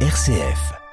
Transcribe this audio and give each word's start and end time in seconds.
RCF. 0.00 0.85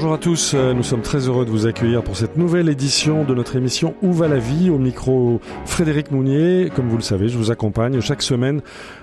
Bonjour 0.00 0.14
à 0.14 0.18
tous, 0.18 0.52
euh, 0.54 0.72
nous 0.72 0.82
sommes 0.82 1.02
très 1.02 1.28
heureux 1.28 1.44
de 1.44 1.50
vous 1.50 1.66
accueillir 1.66 2.02
pour 2.02 2.16
cette 2.16 2.38
nouvelle 2.38 2.70
édition 2.70 3.22
de 3.22 3.34
notre 3.34 3.56
émission 3.56 3.94
Où 4.00 4.14
va 4.14 4.28
la 4.28 4.38
vie 4.38 4.70
Au 4.70 4.78
micro 4.78 5.42
Frédéric 5.66 6.10
Mounier. 6.10 6.70
Comme 6.74 6.88
vous 6.88 6.96
le 6.96 7.02
savez, 7.02 7.28
je 7.28 7.36
vous 7.36 7.50
accompagne 7.50 8.00
chaque 8.00 8.22
semaine 8.22 8.62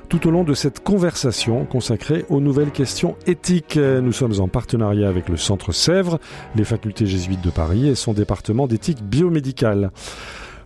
tout 0.09 0.27
au 0.27 0.31
long 0.31 0.43
de 0.43 0.55
cette 0.55 0.79
conversation 0.79 1.65
consacrée 1.65 2.25
aux 2.29 2.41
nouvelles 2.41 2.71
questions 2.71 3.15
éthiques. 3.27 3.77
Nous 3.77 4.11
sommes 4.11 4.39
en 4.39 4.47
partenariat 4.47 5.07
avec 5.07 5.29
le 5.29 5.37
Centre 5.37 5.71
Sèvres, 5.71 6.19
les 6.55 6.63
facultés 6.63 7.05
jésuites 7.05 7.41
de 7.41 7.51
Paris 7.51 7.89
et 7.89 7.93
son 7.93 8.13
département 8.13 8.65
d'éthique 8.65 9.03
biomédicale. 9.03 9.91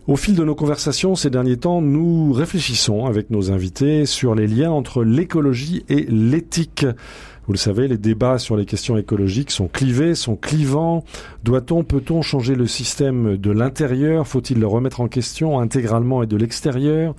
Au 0.08 0.16
fil 0.16 0.34
de 0.34 0.42
nos 0.42 0.56
conversations 0.56 1.14
ces 1.14 1.30
derniers 1.30 1.58
temps, 1.58 1.80
nous 1.80 2.32
réfléchissons 2.32 3.04
avec 3.04 3.30
nos 3.30 3.52
invités 3.52 4.04
sur 4.04 4.34
les 4.34 4.48
liens 4.48 4.72
entre 4.72 5.04
l'écologie 5.04 5.84
et 5.90 6.06
l'éthique. 6.08 6.86
Vous 7.46 7.52
le 7.52 7.58
savez, 7.58 7.88
les 7.88 7.98
débats 7.98 8.38
sur 8.38 8.56
les 8.56 8.64
questions 8.64 8.96
écologiques 8.96 9.50
sont 9.50 9.66
clivés, 9.66 10.14
sont 10.14 10.36
clivants. 10.36 11.02
Doit-on, 11.42 11.82
peut-on 11.82 12.22
changer 12.22 12.54
le 12.54 12.68
système 12.68 13.36
de 13.36 13.50
l'intérieur? 13.50 14.28
Faut-il 14.28 14.60
le 14.60 14.66
remettre 14.68 15.00
en 15.00 15.08
question 15.08 15.58
intégralement 15.58 16.22
et 16.22 16.28
de 16.28 16.36
l'extérieur? 16.36 17.16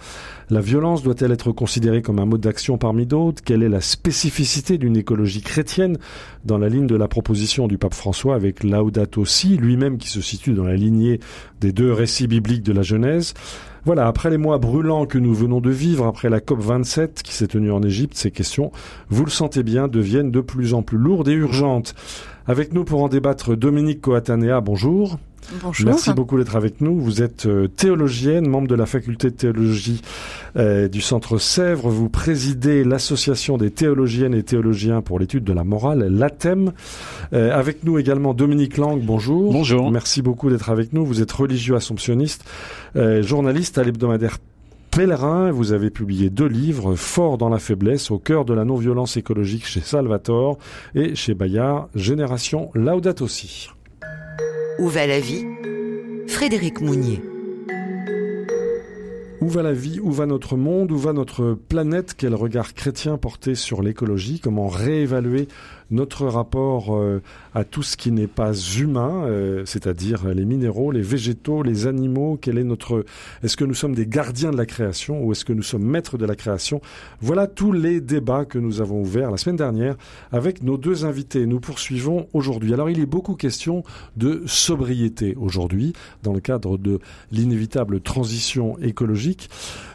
La 0.50 0.62
violence 0.62 1.04
doit-elle 1.04 1.34
être 1.34 1.52
considérée 1.52 2.02
comme 2.02 2.20
un 2.20 2.26
mode 2.26 2.40
d'action 2.40 2.78
parmi 2.78 3.06
d'autres? 3.06 3.42
Quelle 3.44 3.64
est 3.64 3.70
la 3.70 3.82
spécificité 3.82 4.78
d'une 4.78 4.96
écologie 4.96 5.42
chrétienne? 5.42 5.98
Dans 6.46 6.58
la 6.58 6.70
ligne 6.70 6.88
de 6.88 6.96
la 6.96 7.10
proposition 7.10 7.68
du 7.68 7.78
pape 7.78 7.94
François 7.94 8.36
avec 8.36 8.64
Laudato 8.64 9.26
Si, 9.26 9.58
lui-même 9.58 9.98
qui 9.98 10.08
se 10.08 10.22
situe 10.22 10.54
dans 10.54 10.64
la 10.64 10.76
lignée 10.76 11.20
des 11.60 11.74
deux 11.74 11.92
récits 11.92 12.28
bibliques 12.28 12.64
de 12.64 12.72
la 12.72 12.82
Genèse 12.82 13.34
voilà, 13.86 14.08
après 14.08 14.30
les 14.30 14.38
mois 14.38 14.60
brûlants 14.60 15.06
que 15.06 15.18
nous 15.18 15.34
venons 15.34 15.60
de 15.60 15.70
vivre, 15.70 16.08
après 16.08 16.30
la 16.30 16.40
COP 16.40 16.62
27 16.62 17.22
qui 17.22 17.34
s'est 17.34 17.48
tenue 17.48 17.72
en 17.72 17.84
Égypte, 17.84 18.16
ces 18.16 18.32
questions, 18.32 18.72
vous 19.10 19.26
le 19.26 19.32
sentez 19.32 19.62
bien, 19.62 19.90
deviennent 19.90 20.32
de 20.32 20.40
plus 20.40 20.74
en 20.74 20.84
plus 20.84 20.98
lourdes 20.98 21.28
et 21.28 21.34
urgentes. 21.34 21.94
Avec 22.48 22.74
nous 22.74 22.86
pour 22.86 23.04
en 23.04 23.10
débattre, 23.10 23.58
Dominique 23.58 24.00
Coatanea, 24.00 24.62
bonjour. 24.62 25.18
Bonjour. 25.62 25.88
Merci 25.88 26.14
beaucoup 26.14 26.38
d'être 26.38 26.56
avec 26.56 26.82
nous. 26.82 27.00
Vous 27.00 27.22
êtes 27.22 27.46
euh, 27.46 27.68
théologienne, 27.68 28.48
membre 28.48 28.68
de 28.68 28.76
la 28.76 28.86
faculté 28.86 29.30
de 29.30 29.36
théologie 29.36 30.02
euh, 30.56 30.88
du 30.88 31.02
Centre 31.02 31.38
Sèvres. 31.38 31.90
Vous 31.90 32.10
présidez 32.10 32.84
l'association 32.84 33.58
des 33.58 33.72
théologiennes 33.72 34.34
et 34.34 34.44
théologiens 34.44 35.02
pour 35.02 35.20
l'étude 35.20 35.44
de 35.44 35.54
la 35.54 35.64
morale, 35.64 36.08
l'ATEM. 36.08 36.72
Euh, 37.34 37.58
avec 37.58 37.84
nous 37.84 37.98
également 37.98 38.34
Dominique 38.34 38.78
Lang, 38.78 39.02
bonjour. 39.02 39.52
Bonjour. 39.52 39.92
Merci 39.92 40.22
beaucoup 40.22 40.50
d'être 40.50 40.70
avec 40.70 40.94
nous. 40.94 41.06
Vous 41.06 41.22
êtes 41.22 41.32
religieux 41.32 41.76
assomptionniste, 41.76 42.46
euh, 42.96 43.22
journaliste 43.24 43.78
à 43.78 43.84
l'hebdomadaire 43.84 44.38
Pèlerin, 44.92 45.50
vous 45.50 45.72
avez 45.72 45.90
publié 45.90 46.30
deux 46.30 46.46
livres, 46.46 46.94
Fort 46.94 47.40
dans 47.40 47.50
la 47.50 47.58
faiblesse, 47.58 48.12
au 48.12 48.20
cœur 48.20 48.46
de 48.46 48.54
la 48.54 48.64
non-violence 48.64 49.18
écologique 49.18 49.66
chez 49.66 49.82
Salvatore 49.82 50.60
et 50.94 51.16
chez 51.16 51.34
Bayard, 51.34 51.90
Génération 51.96 52.70
Laudato 52.76 53.28
Si. 53.28 53.70
Où 54.80 54.90
va 54.90 55.06
la 55.06 55.20
vie? 55.20 55.46
Frédéric 56.28 56.82
Mounier. 56.82 57.22
Où 59.44 59.50
va 59.50 59.62
la 59.62 59.74
vie 59.74 60.00
Où 60.00 60.14
va 60.14 60.26
notre 60.26 60.56
monde 60.56 60.90
Où 60.94 60.98
va 60.98 61.12
notre 61.12 61.54
planète? 61.68 62.14
Quel 62.18 62.34
regard 62.34 62.74
chrétien 62.74 63.18
porter 63.18 63.56
sur 63.56 63.82
l'écologie? 63.82 64.40
Comment 64.40 64.70
réévaluer 64.70 65.50
notre 65.94 66.26
rapport 66.26 66.96
euh, 66.96 67.22
à 67.54 67.64
tout 67.64 67.84
ce 67.84 67.98
qui 67.98 68.12
n'est 68.12 68.28
pas 68.28 68.54
humain, 68.54 69.26
euh, 69.26 69.64
c'est-à-dire 69.66 70.28
les 70.28 70.46
minéraux, 70.46 70.92
les 70.92 71.02
végétaux, 71.02 71.64
les 71.64 71.88
animaux, 71.88 72.38
quel 72.42 72.58
est 72.58 72.64
notre 72.64 73.06
est-ce 73.44 73.58
que 73.58 73.64
nous 73.64 73.74
sommes 73.74 73.94
des 73.94 74.08
gardiens 74.08 74.52
de 74.52 74.58
la 74.58 74.66
création 74.66 75.24
ou 75.24 75.32
est-ce 75.32 75.46
que 75.46 75.54
nous 75.54 75.64
sommes 75.64 75.84
maîtres 75.84 76.18
de 76.18 76.26
la 76.26 76.36
création? 76.36 76.82
Voilà 77.22 77.48
tous 77.48 77.72
les 77.72 78.02
débats 78.02 78.46
que 78.46 78.58
nous 78.58 78.82
avons 78.82 79.02
ouverts 79.02 79.32
la 79.32 79.38
semaine 79.38 79.56
dernière 79.56 79.96
avec 80.32 80.64
nos 80.64 80.78
deux 80.78 81.06
invités. 81.06 81.46
Nous 81.46 81.60
poursuivons 81.60 82.28
aujourd'hui. 82.34 82.74
Alors 82.74 82.90
il 82.90 83.00
est 83.00 83.06
beaucoup 83.06 83.36
question 83.36 83.84
de 84.18 84.44
sobriété 84.46 85.36
aujourd'hui 85.36 85.94
dans 86.24 86.34
le 86.34 86.40
cadre 86.40 86.78
de 86.78 87.00
l'inévitable 87.32 88.02
transition 88.02 88.78
écologique, 88.80 89.33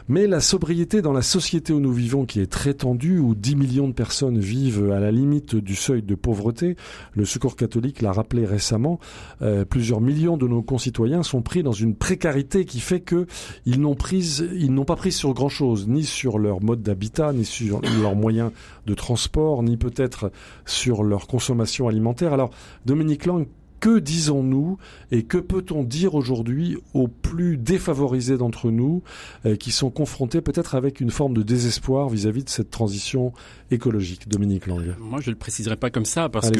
mais 0.09 0.25
la 0.25 0.39
sobriété 0.39 1.03
dans 1.03 1.13
la 1.13 1.21
société 1.21 1.71
où 1.71 1.79
nous 1.79 1.93
vivons 1.93 2.25
qui 2.25 2.39
est 2.39 2.51
très 2.51 2.73
tendue 2.73 3.19
où 3.19 3.35
10 3.35 3.55
millions 3.55 3.87
de 3.87 3.93
personnes 3.93 4.39
vivent 4.39 4.91
à 4.91 4.99
la 4.99 5.11
limite 5.11 5.55
du 5.55 5.75
seuil 5.75 6.01
de 6.01 6.15
pauvreté. 6.15 6.75
Le 7.13 7.25
Secours 7.25 7.55
catholique 7.55 8.01
l'a 8.01 8.11
rappelé 8.11 8.45
récemment. 8.45 8.99
Euh, 9.43 9.65
plusieurs 9.65 10.01
millions 10.01 10.35
de 10.35 10.47
nos 10.47 10.63
concitoyens 10.63 11.21
sont 11.21 11.43
pris 11.43 11.61
dans 11.61 11.73
une 11.73 11.95
précarité 11.95 12.65
qui 12.65 12.79
fait 12.79 13.01
que 13.01 13.27
ils 13.65 13.79
n'ont 13.79 13.95
pas 13.95 14.95
pris 14.95 15.11
sur 15.11 15.33
grand 15.35 15.49
chose, 15.49 15.87
ni 15.87 16.03
sur 16.03 16.39
leur 16.39 16.61
mode 16.61 16.81
d'habitat, 16.81 17.31
ni 17.31 17.45
sur 17.45 17.81
leurs 18.01 18.15
moyens 18.15 18.51
de 18.87 18.93
transport, 18.95 19.61
ni 19.61 19.77
peut-être 19.77 20.31
sur 20.65 21.03
leur 21.03 21.27
consommation 21.27 21.87
alimentaire. 21.87 22.33
Alors, 22.33 22.49
Dominique 22.85 23.27
Lang, 23.27 23.45
que 23.79 23.99
disons-nous 23.99 24.77
et 25.11 25.23
que 25.23 25.37
peut-on 25.37 25.83
dire 25.83 26.15
aujourd'hui 26.15 26.77
aux 26.93 27.07
plus 27.07 27.57
défavorisés 27.57 28.37
d'entre 28.37 28.71
nous 28.71 29.03
euh, 29.45 29.55
qui 29.55 29.71
sont 29.71 29.89
confrontés 29.89 30.41
peut-être 30.41 30.75
avec 30.75 30.99
une 30.99 31.11
forme 31.11 31.33
de 31.33 31.43
désespoir 31.43 32.09
vis-à-vis 32.09 32.43
de 32.43 32.49
cette 32.49 32.71
transition 32.71 33.33
écologique 33.71 34.27
Dominique 34.27 34.67
Lang. 34.67 34.95
Moi, 34.99 35.21
je 35.21 35.29
ne 35.29 35.35
le 35.35 35.39
préciserai 35.39 35.75
pas 35.75 35.89
comme 35.89 36.05
ça 36.05 36.29
parce 36.29 36.51
que 36.51 36.59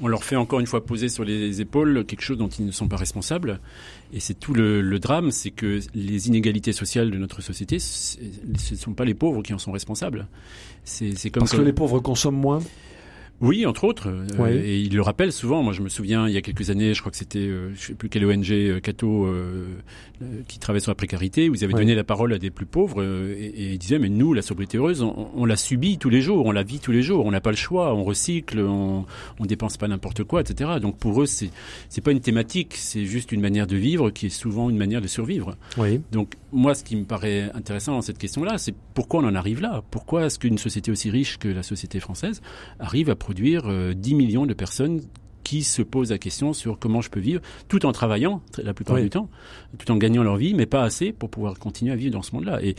on 0.00 0.08
leur 0.08 0.24
fait 0.24 0.36
encore 0.36 0.60
une 0.60 0.66
fois 0.66 0.84
poser 0.84 1.08
sur 1.08 1.24
les 1.24 1.60
épaules 1.60 2.04
quelque 2.04 2.20
chose 2.20 2.36
dont 2.36 2.48
ils 2.48 2.66
ne 2.66 2.70
sont 2.70 2.88
pas 2.88 2.96
responsables. 2.96 3.60
Et 4.12 4.20
c'est 4.20 4.34
tout 4.34 4.52
le, 4.52 4.82
le 4.82 4.98
drame, 4.98 5.30
c'est 5.30 5.50
que 5.50 5.80
les 5.94 6.28
inégalités 6.28 6.72
sociales 6.72 7.10
de 7.10 7.16
notre 7.16 7.40
société, 7.40 7.78
ce 7.78 8.18
ne 8.46 8.76
sont 8.76 8.92
pas 8.92 9.04
les 9.04 9.14
pauvres 9.14 9.42
qui 9.42 9.54
en 9.54 9.58
sont 9.58 9.72
responsables. 9.72 10.28
C'est 10.84 11.30
comme 11.30 11.40
parce 11.40 11.52
que 11.52 11.62
les 11.62 11.72
pauvres 11.72 12.00
consomment 12.00 12.40
moins? 12.40 12.62
Oui, 13.40 13.66
entre 13.66 13.84
autres. 13.84 14.08
Euh, 14.08 14.26
oui. 14.38 14.50
et 14.50 14.80
il 14.80 14.94
le 14.94 15.02
rappelle 15.02 15.32
souvent. 15.32 15.62
Moi, 15.62 15.72
je 15.72 15.82
me 15.82 15.88
souviens, 15.88 16.28
il 16.28 16.34
y 16.34 16.38
a 16.38 16.42
quelques 16.42 16.70
années, 16.70 16.94
je 16.94 17.00
crois 17.00 17.10
que 17.10 17.18
c'était, 17.18 17.38
euh, 17.38 17.70
je 17.74 17.88
sais 17.88 17.94
plus 17.94 18.08
quelle 18.08 18.24
ONG, 18.24 18.50
euh, 18.50 18.80
Cato, 18.80 19.26
euh, 19.26 19.66
qui 20.48 20.58
travaillait 20.58 20.80
sur 20.80 20.90
la 20.90 20.94
précarité, 20.94 21.50
où 21.50 21.54
ils 21.54 21.64
avaient 21.64 21.74
oui. 21.74 21.80
donné 21.80 21.94
la 21.94 22.04
parole 22.04 22.32
à 22.32 22.38
des 22.38 22.50
plus 22.50 22.64
pauvres 22.64 23.02
et, 23.02 23.46
et 23.46 23.72
ils 23.72 23.78
disaient, 23.78 23.98
mais 23.98 24.08
nous, 24.08 24.32
la 24.32 24.42
sobriété 24.42 24.78
heureuse, 24.78 25.02
on, 25.02 25.30
on, 25.34 25.44
la 25.44 25.56
subit 25.56 25.98
tous 25.98 26.08
les 26.08 26.22
jours, 26.22 26.46
on 26.46 26.52
la 26.52 26.62
vit 26.62 26.80
tous 26.80 26.92
les 26.92 27.02
jours, 27.02 27.26
on 27.26 27.30
n'a 27.30 27.40
pas 27.40 27.50
le 27.50 27.56
choix, 27.56 27.94
on 27.94 28.04
recycle, 28.04 28.60
on, 28.60 29.04
on 29.38 29.44
dépense 29.46 29.76
pas 29.76 29.88
n'importe 29.88 30.24
quoi, 30.24 30.40
etc. 30.40 30.70
Donc 30.80 30.96
pour 30.96 31.20
eux, 31.20 31.26
c'est 31.26 31.50
c'est 31.88 32.00
pas 32.00 32.12
une 32.12 32.20
thématique, 32.20 32.74
c'est 32.76 33.04
juste 33.04 33.32
une 33.32 33.40
manière 33.40 33.66
de 33.66 33.76
vivre 33.76 34.10
qui 34.10 34.26
est 34.26 34.30
souvent 34.30 34.70
une 34.70 34.78
manière 34.78 35.02
de 35.02 35.06
survivre. 35.06 35.56
Oui. 35.76 36.00
Donc 36.12 36.34
moi, 36.52 36.74
ce 36.74 36.82
qui 36.82 36.96
me 36.96 37.04
paraît 37.04 37.50
intéressant 37.54 37.92
dans 37.92 38.02
cette 38.02 38.18
question-là, 38.18 38.56
c'est 38.56 38.74
pourquoi 38.94 39.20
on 39.20 39.26
en 39.26 39.34
arrive 39.34 39.60
là? 39.60 39.82
Pourquoi 39.90 40.24
est-ce 40.24 40.38
qu'une 40.38 40.58
société 40.58 40.90
aussi 40.90 41.10
riche 41.10 41.36
que 41.36 41.48
la 41.48 41.62
société 41.62 42.00
française 42.00 42.40
arrive 42.78 43.10
à 43.10 43.16
produire 43.26 43.64
euh, 43.66 43.92
10 43.92 44.14
millions 44.14 44.46
de 44.46 44.54
personnes 44.54 45.00
qui 45.42 45.64
se 45.64 45.82
posent 45.82 46.12
la 46.12 46.18
question 46.18 46.52
sur 46.52 46.78
comment 46.78 47.00
je 47.00 47.10
peux 47.10 47.18
vivre, 47.18 47.42
tout 47.66 47.84
en 47.84 47.90
travaillant 47.90 48.40
la 48.56 48.72
plupart 48.72 48.94
oui. 48.94 49.02
du 49.02 49.10
temps, 49.10 49.28
tout 49.78 49.90
en 49.90 49.96
gagnant 49.96 50.22
leur 50.22 50.36
vie, 50.36 50.54
mais 50.54 50.64
pas 50.64 50.84
assez 50.84 51.12
pour 51.12 51.28
pouvoir 51.28 51.58
continuer 51.58 51.92
à 51.92 51.96
vivre 51.96 52.12
dans 52.12 52.22
ce 52.22 52.32
monde-là. 52.36 52.62
Et, 52.62 52.76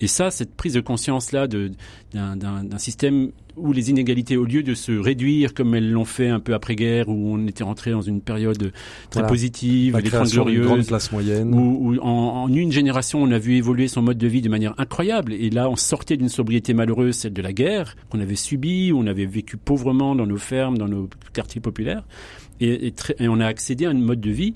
et 0.00 0.06
ça, 0.06 0.30
cette 0.30 0.54
prise 0.54 0.72
de 0.72 0.80
conscience-là 0.80 1.48
d'un 1.48 2.78
système 2.78 3.30
où 3.56 3.72
les 3.72 3.90
inégalités, 3.90 4.36
au 4.36 4.44
lieu 4.44 4.62
de 4.62 4.74
se 4.74 4.92
réduire 4.92 5.54
comme 5.54 5.74
elles 5.74 5.90
l'ont 5.90 6.04
fait 6.04 6.28
un 6.28 6.40
peu 6.40 6.54
après-guerre, 6.54 7.08
où 7.08 7.34
on 7.34 7.46
était 7.46 7.64
rentré 7.64 7.90
dans 7.90 8.00
une 8.00 8.20
période 8.20 8.72
très 9.10 9.20
voilà. 9.20 9.28
positive, 9.28 9.98
les 9.98 10.10
Trente 10.10 10.30
Glorieuses, 10.30 10.66
grande 10.66 10.86
classe 10.86 11.12
moyenne, 11.12 11.54
où, 11.54 11.94
où 11.94 11.98
en, 12.00 12.44
en, 12.44 12.48
une 12.52 12.72
génération, 12.72 13.22
on 13.22 13.30
a 13.30 13.38
vu 13.38 13.56
évoluer 13.56 13.88
son 13.88 14.02
mode 14.02 14.18
de 14.18 14.26
vie 14.26 14.42
de 14.42 14.48
manière 14.48 14.74
incroyable. 14.78 15.32
Et 15.32 15.50
là, 15.50 15.68
on 15.68 15.76
sortait 15.76 16.16
d'une 16.16 16.28
sobriété 16.28 16.74
malheureuse, 16.74 17.16
celle 17.16 17.32
de 17.32 17.42
la 17.42 17.52
guerre, 17.52 17.96
qu'on 18.10 18.20
avait 18.20 18.36
subie, 18.36 18.92
où 18.92 18.98
on 18.98 19.06
avait 19.06 19.26
vécu 19.26 19.56
pauvrement 19.56 20.14
dans 20.14 20.26
nos 20.26 20.38
fermes, 20.38 20.78
dans 20.78 20.88
nos 20.88 21.08
quartiers 21.32 21.60
populaires. 21.60 22.04
Et, 22.60 22.86
et, 22.86 22.92
très, 22.92 23.14
et, 23.18 23.28
on 23.28 23.40
a 23.40 23.46
accédé 23.46 23.86
à 23.86 23.90
un 23.90 23.94
mode 23.94 24.20
de 24.20 24.30
vie 24.30 24.54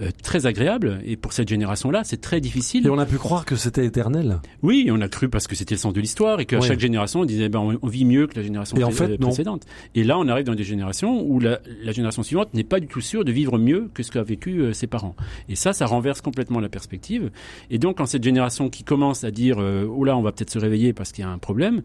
euh, 0.00 0.10
très 0.22 0.46
agréable. 0.46 1.00
Et 1.04 1.16
pour 1.16 1.32
cette 1.32 1.48
génération-là, 1.48 2.02
c'est 2.04 2.20
très 2.20 2.40
difficile. 2.40 2.86
Et 2.86 2.90
on 2.90 2.98
a 2.98 3.06
pu 3.06 3.16
croire 3.16 3.44
que 3.44 3.56
c'était 3.56 3.84
éternel. 3.84 4.40
Oui, 4.62 4.88
on 4.90 5.00
a 5.00 5.08
cru 5.08 5.28
parce 5.28 5.46
que 5.46 5.54
c'était 5.54 5.74
le 5.74 5.80
sens 5.80 5.92
de 5.92 6.00
l'histoire 6.00 6.40
et 6.40 6.46
qu'à 6.46 6.58
oui. 6.58 6.66
chaque 6.66 6.80
génération, 6.80 7.20
on 7.20 7.24
disait 7.24 7.48
ben, 7.48 7.58
on, 7.58 7.78
on, 7.82 7.88
vit 7.88 8.04
mieux 8.04 8.26
que 8.26 8.36
la 8.36 8.42
génération 8.42 8.76
et 8.76 8.84
en 8.84 8.90
fait, 8.90 9.18
précédente. 9.18 9.66
Non. 9.66 10.00
Et 10.00 10.04
là, 10.04 10.18
on 10.18 10.28
arrive 10.28 10.46
dans 10.46 10.54
des 10.54 10.64
générations 10.64 11.22
où 11.22 11.40
la, 11.40 11.60
la 11.82 11.92
génération 11.92 12.22
suivante 12.22 12.54
n'est 12.54 12.64
pas 12.64 12.80
du 12.80 12.86
tout 12.86 13.00
sûre 13.00 13.24
de 13.24 13.32
vivre 13.32 13.58
mieux 13.58 13.90
que 13.92 14.02
ce 14.02 14.10
qu'a 14.10 14.22
vécu 14.22 14.60
euh, 14.60 14.72
ses 14.72 14.86
parents. 14.86 15.16
Et 15.48 15.56
ça, 15.56 15.72
ça 15.72 15.86
renverse 15.86 16.20
complètement 16.20 16.60
la 16.60 16.68
perspective. 16.68 17.30
Et 17.70 17.78
donc, 17.78 17.98
quand 17.98 18.06
cette 18.06 18.24
génération 18.24 18.70
qui 18.70 18.84
commence 18.84 19.24
à 19.24 19.30
dire 19.30 19.58
euh, 19.58 19.86
oh 19.86 20.04
là, 20.04 20.16
on 20.16 20.22
va 20.22 20.32
peut-être 20.32 20.50
se 20.50 20.58
réveiller 20.58 20.92
parce 20.92 21.12
qu'il 21.12 21.24
y 21.24 21.26
a 21.26 21.30
un 21.30 21.38
problème, 21.38 21.82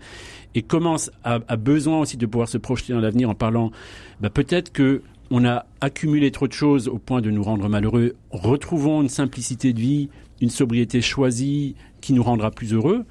et 0.53 0.61
commence 0.61 1.11
à, 1.23 1.39
à, 1.47 1.57
besoin 1.57 1.99
aussi 1.99 2.17
de 2.17 2.25
pouvoir 2.25 2.47
se 2.47 2.57
projeter 2.57 2.93
dans 2.93 3.01
l'avenir 3.01 3.29
en 3.29 3.35
parlant, 3.35 3.71
ben, 4.21 4.29
peut-être 4.29 4.71
que 4.71 5.01
on 5.31 5.45
a 5.45 5.65
accumulé 5.81 6.31
trop 6.31 6.47
de 6.47 6.53
choses 6.53 6.87
au 6.87 6.97
point 6.97 7.21
de 7.21 7.31
nous 7.31 7.43
rendre 7.43 7.67
malheureux. 7.69 8.15
Retrouvons 8.31 9.01
une 9.01 9.09
simplicité 9.09 9.73
de 9.73 9.79
vie, 9.79 10.09
une 10.41 10.49
sobriété 10.49 11.01
choisie 11.01 11.75
qui 12.01 12.13
nous 12.13 12.23
rendra 12.23 12.51
plus 12.51 12.73
heureux. 12.73 13.05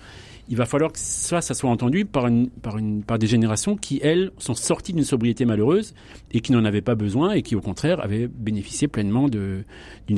il 0.48 0.56
va 0.56 0.66
falloir 0.66 0.92
que 0.92 0.98
ça, 0.98 1.40
ça 1.40 1.54
soit 1.54 1.70
entendu 1.70 2.04
par, 2.04 2.26
une, 2.26 2.50
par, 2.50 2.76
une, 2.76 3.02
par 3.02 3.18
des 3.18 3.26
générations 3.26 3.76
qui, 3.76 3.98
elles, 4.02 4.30
sont 4.38 4.54
sorties 4.54 4.92
d'une 4.92 5.04
sobriété 5.04 5.44
malheureuse 5.44 5.94
et 6.32 6.40
qui 6.40 6.52
n'en 6.52 6.64
avaient 6.64 6.82
pas 6.82 6.94
besoin 6.94 7.32
et 7.32 7.42
qui, 7.42 7.56
au 7.56 7.60
contraire, 7.60 8.00
avaient 8.00 8.28
bénéficié 8.28 8.86
pleinement 8.86 9.28
d'une 9.28 9.64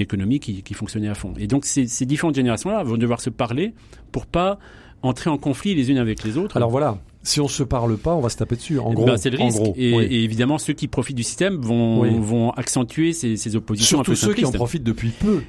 économie 0.00 0.40
qui, 0.40 0.62
qui, 0.62 0.74
fonctionnait 0.74 1.08
à 1.08 1.14
fond. 1.14 1.32
Et 1.38 1.46
donc, 1.46 1.64
ces, 1.64 1.86
ces 1.86 2.06
différentes 2.06 2.34
générations-là 2.34 2.82
vont 2.82 2.96
devoir 2.96 3.20
se 3.20 3.30
parler 3.30 3.72
pour 4.12 4.26
pas 4.26 4.58
entrer 5.02 5.30
en 5.30 5.38
conflit 5.38 5.74
les 5.74 5.90
unes 5.90 5.98
avec 5.98 6.24
les 6.24 6.36
autres. 6.36 6.56
Alors 6.56 6.70
voilà, 6.70 6.98
si 7.26 7.40
on 7.40 7.48
se 7.48 7.64
parle 7.64 7.96
pas, 7.96 8.14
on 8.14 8.20
va 8.20 8.28
se 8.28 8.36
taper 8.36 8.54
dessus. 8.56 8.78
En 8.78 8.92
gros, 8.92 9.04
ben, 9.04 9.16
c'est 9.16 9.30
le 9.30 9.38
risque. 9.38 9.60
Et, 9.74 10.24
évidemment, 10.24 10.58
ceux 10.58 10.74
qui 10.74 10.86
profitent 10.86 11.16
du 11.16 11.24
système 11.24 11.56
vont, 11.56 12.20
vont 12.20 12.50
accentuer 12.50 13.12
ces, 13.12 13.36
ces 13.36 13.56
oppositions. 13.56 13.98
Surtout 13.98 14.14
ceux 14.14 14.34
qui 14.34 14.44
en 14.44 14.52
profitent 14.52 14.84
depuis 14.84 15.10
peu. 15.10 15.42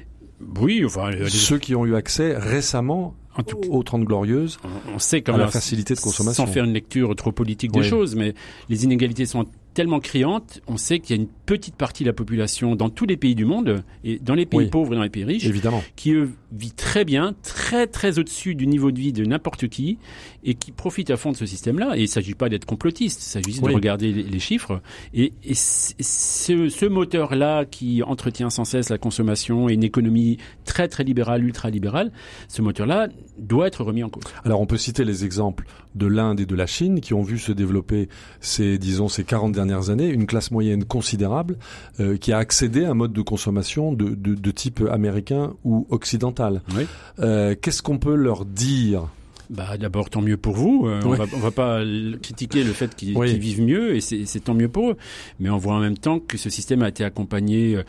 Oui, 0.60 0.82
enfin, 0.84 1.10
ceux 1.28 1.58
qui 1.58 1.74
ont 1.74 1.86
eu 1.86 1.94
accès 1.94 2.36
récemment 2.36 3.14
en 3.36 3.44
tout 3.44 3.60
aux 3.70 3.82
30 3.84 4.02
glorieuses, 4.02 4.58
on 4.92 4.98
sait 4.98 5.22
quand 5.22 5.32
même 5.32 5.42
la 5.42 5.48
facilité 5.48 5.94
de 5.94 6.00
consommation. 6.00 6.44
Sans 6.44 6.52
faire 6.52 6.64
une 6.64 6.72
lecture 6.72 7.14
trop 7.14 7.30
politique 7.30 7.70
des 7.70 7.84
choses, 7.84 8.16
mais 8.16 8.34
les 8.68 8.84
inégalités 8.84 9.26
sont 9.26 9.46
tellement 9.78 10.00
criante, 10.00 10.60
on 10.66 10.76
sait 10.76 10.98
qu'il 10.98 11.14
y 11.14 11.18
a 11.20 11.22
une 11.22 11.28
petite 11.28 11.76
partie 11.76 12.02
de 12.02 12.08
la 12.08 12.12
population 12.12 12.74
dans 12.74 12.90
tous 12.90 13.06
les 13.06 13.16
pays 13.16 13.36
du 13.36 13.44
monde, 13.44 13.84
et 14.02 14.18
dans 14.18 14.34
les 14.34 14.44
pays 14.44 14.66
pauvres 14.66 14.94
et 14.94 14.96
dans 14.96 15.04
les 15.04 15.08
pays 15.08 15.22
riches, 15.22 15.46
Évidemment. 15.46 15.84
qui 15.94 16.14
eux, 16.14 16.32
vit 16.50 16.72
très 16.72 17.04
bien, 17.04 17.36
très 17.44 17.86
très 17.86 18.18
au-dessus 18.18 18.56
du 18.56 18.66
niveau 18.66 18.90
de 18.90 18.98
vie 18.98 19.12
de 19.12 19.24
n'importe 19.24 19.68
qui, 19.68 19.98
et 20.42 20.54
qui 20.54 20.72
profite 20.72 21.10
à 21.10 21.16
fond 21.16 21.30
de 21.30 21.36
ce 21.36 21.46
système-là. 21.46 21.92
Et 21.94 22.00
il 22.00 22.02
ne 22.02 22.06
s'agit 22.08 22.34
pas 22.34 22.48
d'être 22.48 22.64
complotiste, 22.64 23.22
il 23.22 23.26
s'agit 23.26 23.60
de 23.60 23.64
regarder 23.66 24.10
les, 24.10 24.38
chiffres. 24.40 24.82
Et, 25.14 25.32
et 25.44 25.54
ce, 25.54 26.68
ce 26.68 26.86
moteur-là 26.86 27.64
qui 27.64 28.02
entretient 28.02 28.50
sans 28.50 28.64
cesse 28.64 28.88
la 28.88 28.98
consommation 28.98 29.68
et 29.68 29.74
une 29.74 29.84
économie 29.84 30.38
très 30.64 30.88
très 30.88 31.04
libérale, 31.04 31.44
ultra-libérale, 31.44 32.10
ce 32.48 32.62
moteur-là 32.62 33.06
doit 33.38 33.68
être 33.68 33.84
remis 33.84 34.02
en 34.02 34.08
cause. 34.08 34.24
Alors 34.44 34.60
on 34.60 34.66
peut 34.66 34.76
citer 34.76 35.04
les 35.04 35.24
exemples 35.24 35.66
de 35.98 36.06
l'Inde 36.06 36.40
et 36.40 36.46
de 36.46 36.54
la 36.54 36.66
Chine 36.66 37.00
qui 37.00 37.12
ont 37.12 37.22
vu 37.22 37.38
se 37.38 37.52
développer 37.52 38.08
ces, 38.40 38.78
disons, 38.78 39.08
ces 39.08 39.24
40 39.24 39.52
dernières 39.52 39.90
années, 39.90 40.08
une 40.08 40.26
classe 40.26 40.50
moyenne 40.50 40.84
considérable 40.84 41.58
euh, 42.00 42.16
qui 42.16 42.32
a 42.32 42.38
accédé 42.38 42.84
à 42.84 42.90
un 42.90 42.94
mode 42.94 43.12
de 43.12 43.22
consommation 43.22 43.92
de, 43.92 44.10
de, 44.10 44.34
de 44.34 44.50
type 44.50 44.82
américain 44.90 45.52
ou 45.64 45.86
occidental. 45.90 46.62
Oui. 46.76 46.86
Euh, 47.18 47.54
Qu'est-ce 47.60 47.82
qu'on 47.82 47.98
peut 47.98 48.14
leur 48.14 48.44
dire? 48.44 49.08
Bah, 49.50 49.78
d'abord, 49.78 50.10
tant 50.10 50.20
mieux 50.20 50.36
pour 50.36 50.54
vous. 50.54 50.86
Euh, 50.86 51.00
on, 51.04 51.10
va, 51.10 51.24
on 51.34 51.38
va 51.38 51.50
pas 51.50 51.80
critiquer 52.22 52.64
le 52.64 52.72
fait 52.72 52.94
qu'ils 52.94 53.18
vivent 53.38 53.62
mieux, 53.62 53.96
et 53.96 54.00
c'est 54.00 54.40
tant 54.40 54.52
mieux 54.52 54.68
pour 54.68 54.90
eux. 54.90 54.96
Mais 55.40 55.48
on 55.48 55.56
voit 55.56 55.74
en 55.74 55.80
même 55.80 55.96
temps 55.96 56.20
que 56.20 56.36
ce 56.36 56.50
système 56.50 56.82
a 56.82 56.88
été 56.88 57.02
accompagné 57.02 57.82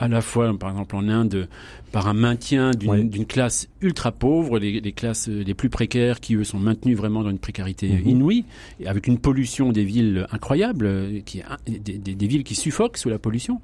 à 0.00 0.08
la 0.08 0.20
fois, 0.20 0.52
par 0.58 0.70
exemple 0.70 0.96
en 0.96 1.08
Inde, 1.08 1.48
par 1.94 2.08
un 2.08 2.12
maintien 2.12 2.72
d'une 2.72 3.24
classe 3.24 3.68
ultra 3.80 4.10
pauvre, 4.10 4.58
les, 4.58 4.80
les, 4.80 4.90
classes 4.90 5.28
les 5.28 5.54
plus 5.54 5.68
précaires 5.68 6.18
qui, 6.18 6.34
eux, 6.34 6.42
sont 6.42 6.58
maintenues 6.58 6.96
vraiment 6.96 7.22
dans 7.22 7.30
une 7.30 7.38
précarité 7.38 7.88
mhm. 7.88 8.08
inouïe, 8.08 8.44
et 8.80 8.88
avec 8.88 9.06
une 9.06 9.16
pollution 9.16 9.70
des 9.70 9.84
villes 9.84 10.26
incroyable, 10.32 10.90
qui, 11.24 11.40
des, 11.68 11.78
des, 11.78 12.16
des, 12.16 12.26
villes 12.26 12.42
qui 12.42 12.56
suffoquent 12.56 12.96
sous 12.96 13.10
la 13.10 13.20
pollution. 13.20 13.60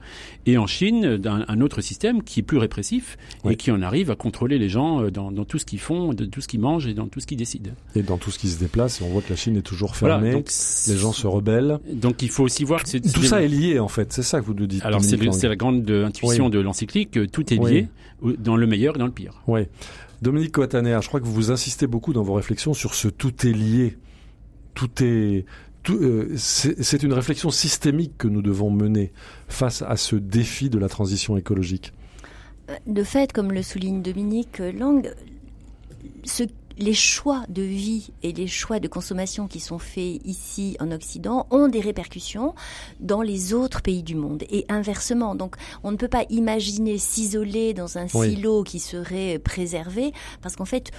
Et 0.47 0.59
en 0.59 0.69
Chine, 0.69 1.21
un, 1.25 1.45
un 1.49 1.61
autre 1.61 1.81
système 1.81 2.23
qui 2.23 2.39
est 2.39 2.45
plus 2.45 2.59
répressif 2.59 3.19
et 3.49 3.57
qui 3.57 3.73
en 3.73 3.83
arrive 3.83 4.13
à 4.13 4.15
contrôler 4.15 4.61
les 4.61 4.69
gens 4.69 5.03
euh, 5.03 5.11
dans, 5.11 5.33
dans 5.33 5.45
tout 5.45 5.59
ce 5.59 5.65
qu'ils 5.65 5.81
font, 5.81 6.15
de 6.15 6.25
tout 6.25 6.41
ce 6.41 6.47
qu'ils 6.47 6.61
mangent 6.61 6.87
et 6.87 6.95
dans 6.95 7.09
tout 7.09 7.19
ce 7.19 7.27
qu'ils 7.27 7.39
décident. 7.39 7.73
Et 7.97 8.05
dans 8.05 8.17
tout 8.17 8.31
ce 8.31 8.39
qui 8.39 8.47
se 8.47 8.61
déplace, 8.61 9.01
on 9.03 9.09
voit 9.09 9.23
que 9.23 9.31
la 9.31 9.37
Chine 9.37 9.57
est 9.57 9.63
toujours 9.63 9.97
fermée, 9.97 10.31
voilà, 10.31 10.37
donc, 10.37 10.51
les 10.87 10.97
gens 10.97 11.13
se 11.13 11.27
rebellent. 11.27 11.81
Donc 11.93 12.23
il 12.23 12.29
faut 12.29 12.45
aussi 12.45 12.63
voir 12.63 12.85
que 12.85 12.99
tout 12.99 13.25
ça 13.25 13.43
est 13.43 13.49
lié 13.49 13.81
en 13.81 13.89
fait, 13.89 14.13
c'est 14.13 14.23
ça 14.23 14.39
que 14.39 14.47
vous 14.47 14.55
nous 14.55 14.69
dites. 14.69 14.85
Alors 14.85 15.01
c'est 15.03 15.49
la 15.49 15.57
grande 15.57 15.91
intuition 15.91 16.45
oui. 16.45 16.51
de 16.53 16.61
l'encyclique, 16.61 17.19
tout 17.33 17.53
est 17.53 17.57
lié. 17.57 17.61
Oui 17.63 17.87
dans 18.39 18.57
le 18.57 18.67
meilleur 18.67 18.97
et 18.97 18.99
dans 18.99 19.07
le 19.07 19.13
pire. 19.13 19.43
Oui. 19.47 19.63
Dominique 20.23 20.53
Coataner, 20.53 20.99
je 21.03 21.09
crois 21.09 21.21
que 21.21 21.27
vous 21.27 21.51
insistez 21.51 21.87
beaucoup 21.87 22.13
dans 22.13 22.23
vos 22.23 22.35
réflexions 22.35 22.75
sur 22.75 22.95
ce 22.95 23.09
tout 23.09 23.47
est 23.47 23.53
lié. 23.53 23.97
Tout 24.75 25.03
est. 25.03 25.47
Euh, 25.89 26.35
c'est 26.37 27.03
une 27.03 27.15
réflexion 27.15 27.51
systémique 27.51 28.19
que 28.19 28.29
nous 28.29 28.43
devons 28.43 28.71
mener 28.71 29.13
face 29.49 29.83
à 29.83 29.97
ce 29.97 30.15
défi 30.17 30.69
de 30.69 30.79
la 30.79 30.89
transition 30.89 31.39
écologique. 31.39 31.95
De 32.87 33.03
fait, 33.03 33.33
comme 33.33 33.51
le 33.51 33.63
souligne 33.63 34.03
Dominique 34.03 34.59
Lang, 34.59 35.11
ce 36.25 36.45
les 36.81 36.95
choix 36.95 37.45
de 37.49 37.63
vie 37.63 38.11
et 38.23 38.33
les 38.33 38.47
choix 38.47 38.81
de 38.81 38.89
consommation 38.89 39.47
qui 39.47 39.61
sont 39.61 39.79
faits 39.79 40.21
ici 40.25 40.77
en 40.81 40.91
Occident 40.91 41.47
ont 41.51 41.69
des 41.69 41.81
répercussions 41.81 42.55
dans 43.01 43.21
les 43.21 43.53
autres 43.53 43.83
pays 43.83 44.03
du 44.03 44.15
monde 44.15 44.45
et 44.51 44.65
inversement. 44.69 45.35
Donc 45.35 45.57
on 45.85 45.93
ne 45.93 45.97
peut 45.97 46.09
pas 46.09 46.25
imaginer 46.31 46.97
s'isoler 46.97 47.75
dans 47.75 47.99
un 47.99 48.07
oui. 48.15 48.31
silo 48.31 48.63
qui 48.65 48.81
serait 48.81 49.39
préservé 49.39 50.13
parce 50.41 50.57
qu'en 50.57 50.65
fait 50.65 50.91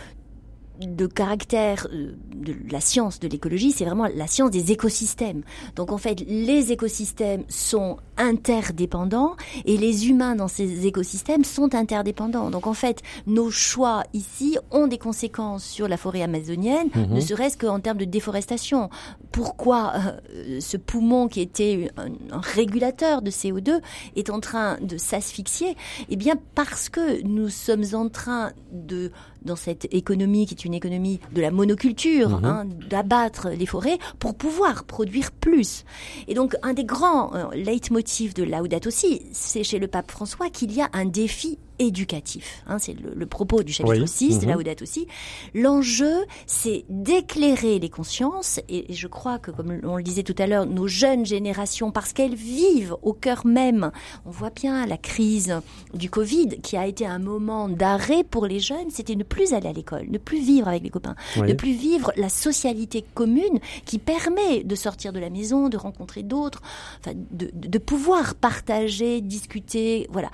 de 0.80 1.06
caractère 1.06 1.88
euh, 1.92 2.16
de 2.34 2.56
la 2.72 2.82
science 2.82 3.20
de 3.20 3.28
l'écologie, 3.28 3.72
c'est 3.72 3.86
vraiment 3.86 4.08
la 4.14 4.28
science 4.28 4.52
des 4.52 4.72
écosystèmes. 4.72 5.44
Donc 5.76 5.92
en 5.92 5.98
fait, 5.98 6.22
les 6.28 6.72
écosystèmes 6.72 7.44
sont 7.50 7.98
interdépendants 8.22 9.36
et 9.66 9.78
les 9.78 10.08
humains 10.10 10.36
dans 10.36 10.48
ces 10.48 10.86
écosystèmes 10.86 11.44
sont 11.44 11.74
interdépendants. 11.76 12.52
Donc 12.52 12.68
en 12.68 12.74
fait, 12.74 13.02
nos 13.26 13.50
choix 13.50 14.04
ici 14.14 14.58
ont 14.70 14.88
des 14.88 15.00
conséquences 15.00 15.64
sur 15.64 15.88
la 15.88 15.98
forêt 15.98 16.22
amazonienne, 16.22 16.88
mmh. 16.94 17.14
ne 17.14 17.20
serait-ce 17.20 17.58
qu'en 17.58 17.80
termes 17.80 17.98
de 17.98 18.06
déforestation. 18.06 18.90
Pourquoi 19.32 19.94
euh, 20.32 20.60
ce 20.60 20.78
poumon 20.78 21.28
qui 21.28 21.42
était 21.42 21.90
un, 21.98 22.36
un, 22.36 22.42
régulateur 22.42 23.22
de 23.22 23.32
CO2 23.32 23.82
est 24.16 24.30
en 24.30 24.40
train 24.40 24.78
de 24.82 24.98
s'asphyxier? 24.98 25.76
Eh 26.10 26.16
bien 26.16 26.36
parce 26.54 26.90
que 26.90 27.24
nous 27.24 27.50
sommes 27.50 27.86
en 27.94 28.10
train 28.10 28.52
de 28.72 29.12
dans 29.44 29.56
cette 29.56 29.92
économie 29.92 30.46
qui 30.46 30.54
est 30.54 30.66
une 30.66 30.76
économie 30.76 31.20
de 31.34 31.42
la 31.42 31.50
monoculture, 31.50 32.30
mmh. 32.42 32.46
hein, 32.46 32.66
d'abattre 32.90 33.50
les 33.50 33.66
forêts 33.66 33.98
pour 34.20 34.36
pouvoir 34.36 34.84
produire 34.84 35.32
plus. 35.32 35.84
Et 36.28 36.36
donc 36.36 36.56
un 36.62 36.74
des 36.74 36.86
grands 36.86 37.34
euh, 37.34 37.46
leitmotifs 37.56 38.11
de 38.20 38.44
Laudato 38.44 38.90
aussi, 38.90 39.22
c'est 39.32 39.64
chez 39.64 39.80
le 39.80 39.88
pape 39.88 40.12
François 40.12 40.50
qu'il 40.50 40.72
y 40.74 40.82
a 40.82 40.90
un 40.94 41.06
défi 41.06 41.58
éducatif. 41.82 42.64
Hein, 42.68 42.78
c'est 42.80 42.94
le, 42.94 43.14
le, 43.16 43.26
propos 43.26 43.64
du 43.64 43.74
chapitre 43.74 44.02
oui. 44.02 44.08
6 44.08 44.40
de 44.40 44.46
mmh. 44.46 44.64
date 44.64 44.82
aussi. 44.82 45.08
L'enjeu, 45.54 46.26
c'est 46.46 46.86
d'éclairer 46.90 47.80
les 47.80 47.90
consciences, 47.90 48.60
et, 48.70 48.92
et, 48.92 48.94
je 48.94 49.08
crois 49.08 49.40
que, 49.40 49.52
comme 49.52 49.80
on 49.84 49.98
le 49.98 50.04
disait 50.04 50.24
tout 50.24 50.36
à 50.38 50.48
l'heure, 50.48 50.66
nos 50.66 50.88
jeunes 50.88 51.26
générations, 51.26 51.92
parce 51.92 52.14
qu'elles 52.14 52.36
vivent 52.36 52.96
au 53.02 53.14
cœur 53.14 53.46
même, 53.46 53.92
on 54.26 54.32
voit 54.32 54.52
bien 54.52 54.86
la 54.86 54.98
crise 54.98 55.60
du 55.94 56.10
Covid, 56.10 56.62
qui 56.62 56.78
a 56.78 56.86
été 56.86 57.06
un 57.06 57.20
moment 57.20 57.68
d'arrêt 57.68 58.24
pour 58.24 58.46
les 58.46 58.60
jeunes, 58.60 58.90
c'était 58.90 59.16
ne 59.16 59.24
plus 59.24 59.54
aller 59.54 59.68
à 59.68 59.74
l'école, 59.74 60.06
ne 60.10 60.18
plus 60.18 60.40
vivre 60.40 60.68
avec 60.68 60.84
les 60.84 60.90
copains, 60.90 61.16
oui. 61.38 61.48
ne 61.48 61.54
plus 61.54 61.74
vivre 61.74 62.12
la 62.16 62.30
socialité 62.30 63.04
commune 63.14 63.60
qui 63.86 63.98
permet 63.98 64.64
de 64.64 64.76
sortir 64.76 65.14
de 65.14 65.20
la 65.20 65.30
maison, 65.30 65.70
de 65.70 65.78
rencontrer 65.78 66.22
d'autres, 66.22 66.62
enfin, 67.00 67.14
de, 67.32 67.50
de 67.54 67.78
pouvoir 67.80 68.36
partager, 68.36 69.22
discuter, 69.22 70.08
voilà. 70.12 70.30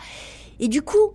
Et 0.59 0.67
du 0.67 0.81
coup, 0.81 1.13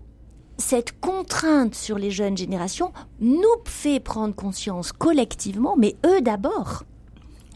cette 0.59 0.99
contrainte 1.00 1.75
sur 1.75 1.99
les 1.99 2.11
jeunes 2.11 2.37
générations 2.37 2.92
nous 3.21 3.42
fait 3.64 4.00
prendre 4.00 4.35
conscience 4.35 4.92
collectivement, 4.92 5.76
mais 5.76 5.97
eux 6.06 6.21
d'abord, 6.21 6.85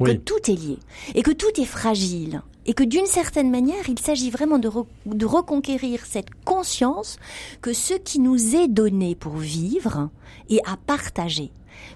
oui. 0.00 0.12
que 0.12 0.22
tout 0.22 0.50
est 0.50 0.54
lié 0.54 0.78
et 1.14 1.22
que 1.22 1.30
tout 1.30 1.60
est 1.60 1.66
fragile. 1.66 2.42
Et 2.68 2.74
que 2.74 2.82
d'une 2.82 3.06
certaine 3.06 3.48
manière, 3.48 3.88
il 3.88 4.00
s'agit 4.00 4.28
vraiment 4.28 4.58
de, 4.58 4.66
re 4.66 4.86
de, 5.06 5.24
reconquérir 5.24 6.04
cette 6.04 6.34
conscience 6.44 7.16
que 7.62 7.72
ce 7.72 7.94
qui 7.94 8.18
nous 8.18 8.56
est 8.56 8.66
donné 8.66 9.14
pour 9.14 9.36
vivre 9.36 10.10
est 10.50 10.60
à 10.68 10.76
partager. 10.76 11.52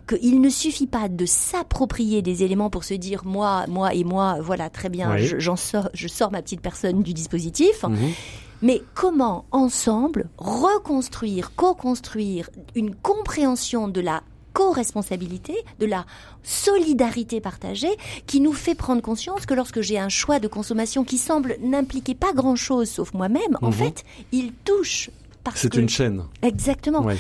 Qu'il 0.08 0.40
ne 0.40 0.48
suffit 0.48 0.86
pas 0.86 1.08
de 1.08 1.26
s'approprier 1.26 2.22
des 2.22 2.42
éléments 2.42 2.70
pour 2.70 2.84
se 2.84 2.94
dire 2.94 3.22
moi, 3.24 3.64
moi 3.68 3.94
et 3.94 4.04
moi, 4.04 4.38
voilà 4.40 4.70
très 4.70 4.88
bien, 4.88 5.14
oui. 5.14 5.32
j'en 5.38 5.56
sors, 5.56 5.88
je 5.94 6.08
sors 6.08 6.30
ma 6.30 6.42
petite 6.42 6.60
personne 6.60 7.02
du 7.02 7.14
dispositif. 7.14 7.84
Mmh 7.84 7.96
mais 8.62 8.82
comment 8.94 9.46
ensemble 9.52 10.28
reconstruire, 10.36 11.54
co-construire 11.54 12.50
une 12.74 12.94
compréhension 12.94 13.88
de 13.88 14.00
la 14.00 14.22
co-responsabilité, 14.52 15.54
de 15.78 15.86
la 15.86 16.04
solidarité 16.42 17.40
partagée, 17.40 17.96
qui 18.26 18.40
nous 18.40 18.52
fait 18.52 18.74
prendre 18.74 19.00
conscience 19.00 19.46
que 19.46 19.54
lorsque 19.54 19.80
j'ai 19.80 19.98
un 19.98 20.08
choix 20.08 20.40
de 20.40 20.48
consommation 20.48 21.04
qui 21.04 21.18
semble 21.18 21.56
n'impliquer 21.62 22.14
pas 22.14 22.32
grand-chose 22.32 22.90
sauf 22.90 23.14
moi-même, 23.14 23.56
mmh. 23.60 23.64
en 23.64 23.72
fait, 23.72 24.04
il 24.32 24.52
touche 24.52 25.10
c'est 25.54 25.74
une 25.76 25.88
chaîne. 25.88 26.24
Exactement. 26.42 27.02
Ouais. 27.02 27.16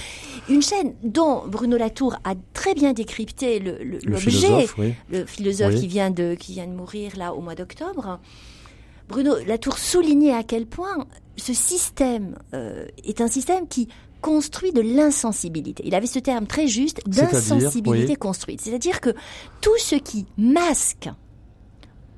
Une 0.48 0.62
chaîne 0.62 0.94
dont 1.02 1.46
Bruno 1.46 1.76
Latour 1.76 2.16
a 2.24 2.34
très 2.54 2.74
bien 2.74 2.92
décrypté 2.92 3.60
l'objet, 3.60 3.84
le, 3.84 3.98
le, 4.04 4.16
philosophe, 4.16 4.78
oui. 4.78 4.94
le 5.10 5.26
philosophe 5.26 5.74
oui. 5.74 5.80
qui, 5.80 5.86
vient 5.86 6.10
de, 6.10 6.34
qui 6.38 6.52
vient 6.54 6.66
de 6.66 6.72
mourir 6.72 7.16
là 7.16 7.34
au 7.34 7.40
mois 7.40 7.54
d'octobre. 7.54 8.18
Bruno 9.08 9.34
Latour 9.46 9.78
soulignait 9.78 10.34
à 10.34 10.42
quel 10.42 10.66
point 10.66 11.06
ce 11.36 11.52
système 11.52 12.38
euh, 12.54 12.86
est 13.04 13.20
un 13.20 13.28
système 13.28 13.66
qui 13.66 13.88
construit 14.20 14.72
de 14.72 14.80
l'insensibilité. 14.80 15.82
Il 15.86 15.94
avait 15.94 16.06
ce 16.06 16.18
terme 16.18 16.46
très 16.46 16.66
juste 16.66 17.00
d'insensibilité 17.06 18.12
oui. 18.12 18.16
construite. 18.16 18.60
C'est-à-dire 18.60 19.00
que 19.00 19.10
tout 19.60 19.76
ce 19.78 19.96
qui 19.96 20.26
masque 20.36 21.08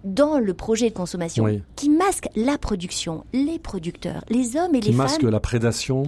dans 0.05 0.39
le 0.39 0.55
projet 0.55 0.91
de 0.91 0.95
consommation 0.95 1.45
Oui. 1.45 1.63
qui 1.77 1.89
masque 1.91 2.29
la 2.37 2.59
production, 2.59 3.25
les 3.33 3.59
producteurs, 3.59 4.25
les 4.29 4.57
hommes 4.57 4.75
et 4.75 4.81
Qui 4.81 4.91
les 4.91 4.97
masque 4.97 5.21
femmes, 5.23 5.31
la 5.31 5.41
prédation. 5.41 6.05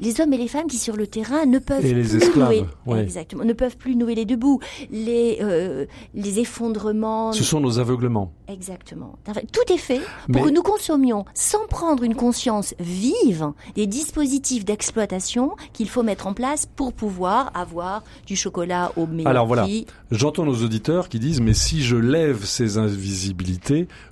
les 0.00 0.20
hommes 0.20 0.32
et 0.32 0.38
les 0.38 0.48
femmes 0.48 0.66
qui 0.66 0.78
sur 0.78 0.96
le 0.96 1.06
terrain 1.06 1.46
ne 1.46 1.58
peuvent 1.58 1.84
Et 1.84 1.94
les 1.94 2.02
plus 2.02 2.16
esclaves, 2.16 2.48
nouer, 2.52 2.64
ouais. 2.86 3.02
exactement, 3.02 3.44
ne 3.44 3.52
peuvent 3.52 3.76
plus 3.76 3.94
nouer 3.96 4.14
les 4.14 4.24
deux 4.24 4.36
bouts, 4.36 4.60
les 4.90 5.38
euh, 5.40 5.86
les 6.14 6.38
effondrements, 6.40 7.32
Ce 7.32 7.44
sont 7.44 7.60
nos 7.60 7.78
aveuglements. 7.78 8.32
exactement. 8.48 9.16
Tout 9.52 9.72
est 9.72 9.78
fait 9.78 10.00
pour 10.32 10.36
Mais- 10.36 10.42
que 10.42 10.50
nous 10.50 10.62
consommions 10.62 11.24
sans 11.34 11.66
prendre 11.68 12.02
une 12.02 12.14
conscience 12.14 12.74
vive 12.80 13.52
des 13.74 13.86
dispositifs 13.86 14.64
d'exploitation 14.64 15.52
qu'il 15.72 15.88
faut 15.88 16.02
mettre 16.02 16.26
en 16.26 16.34
place 16.34 16.66
pour 16.66 16.92
pouvoir 16.92 17.50
avoir 17.54 18.02
du 18.26 18.36
chocolat 18.36 18.92
au 18.96 19.06
meilleur 19.06 19.30
Alors 19.30 19.46
voilà. 19.46 19.66
J'entends 20.10 20.44
nos 20.44 20.62
auditeurs 20.64 21.08
qui 21.08 21.18
disent 21.18 21.40
mais 21.40 21.54
si 21.54 21.82
je 21.82 21.96
lève 21.96 22.44
ces 22.44 22.78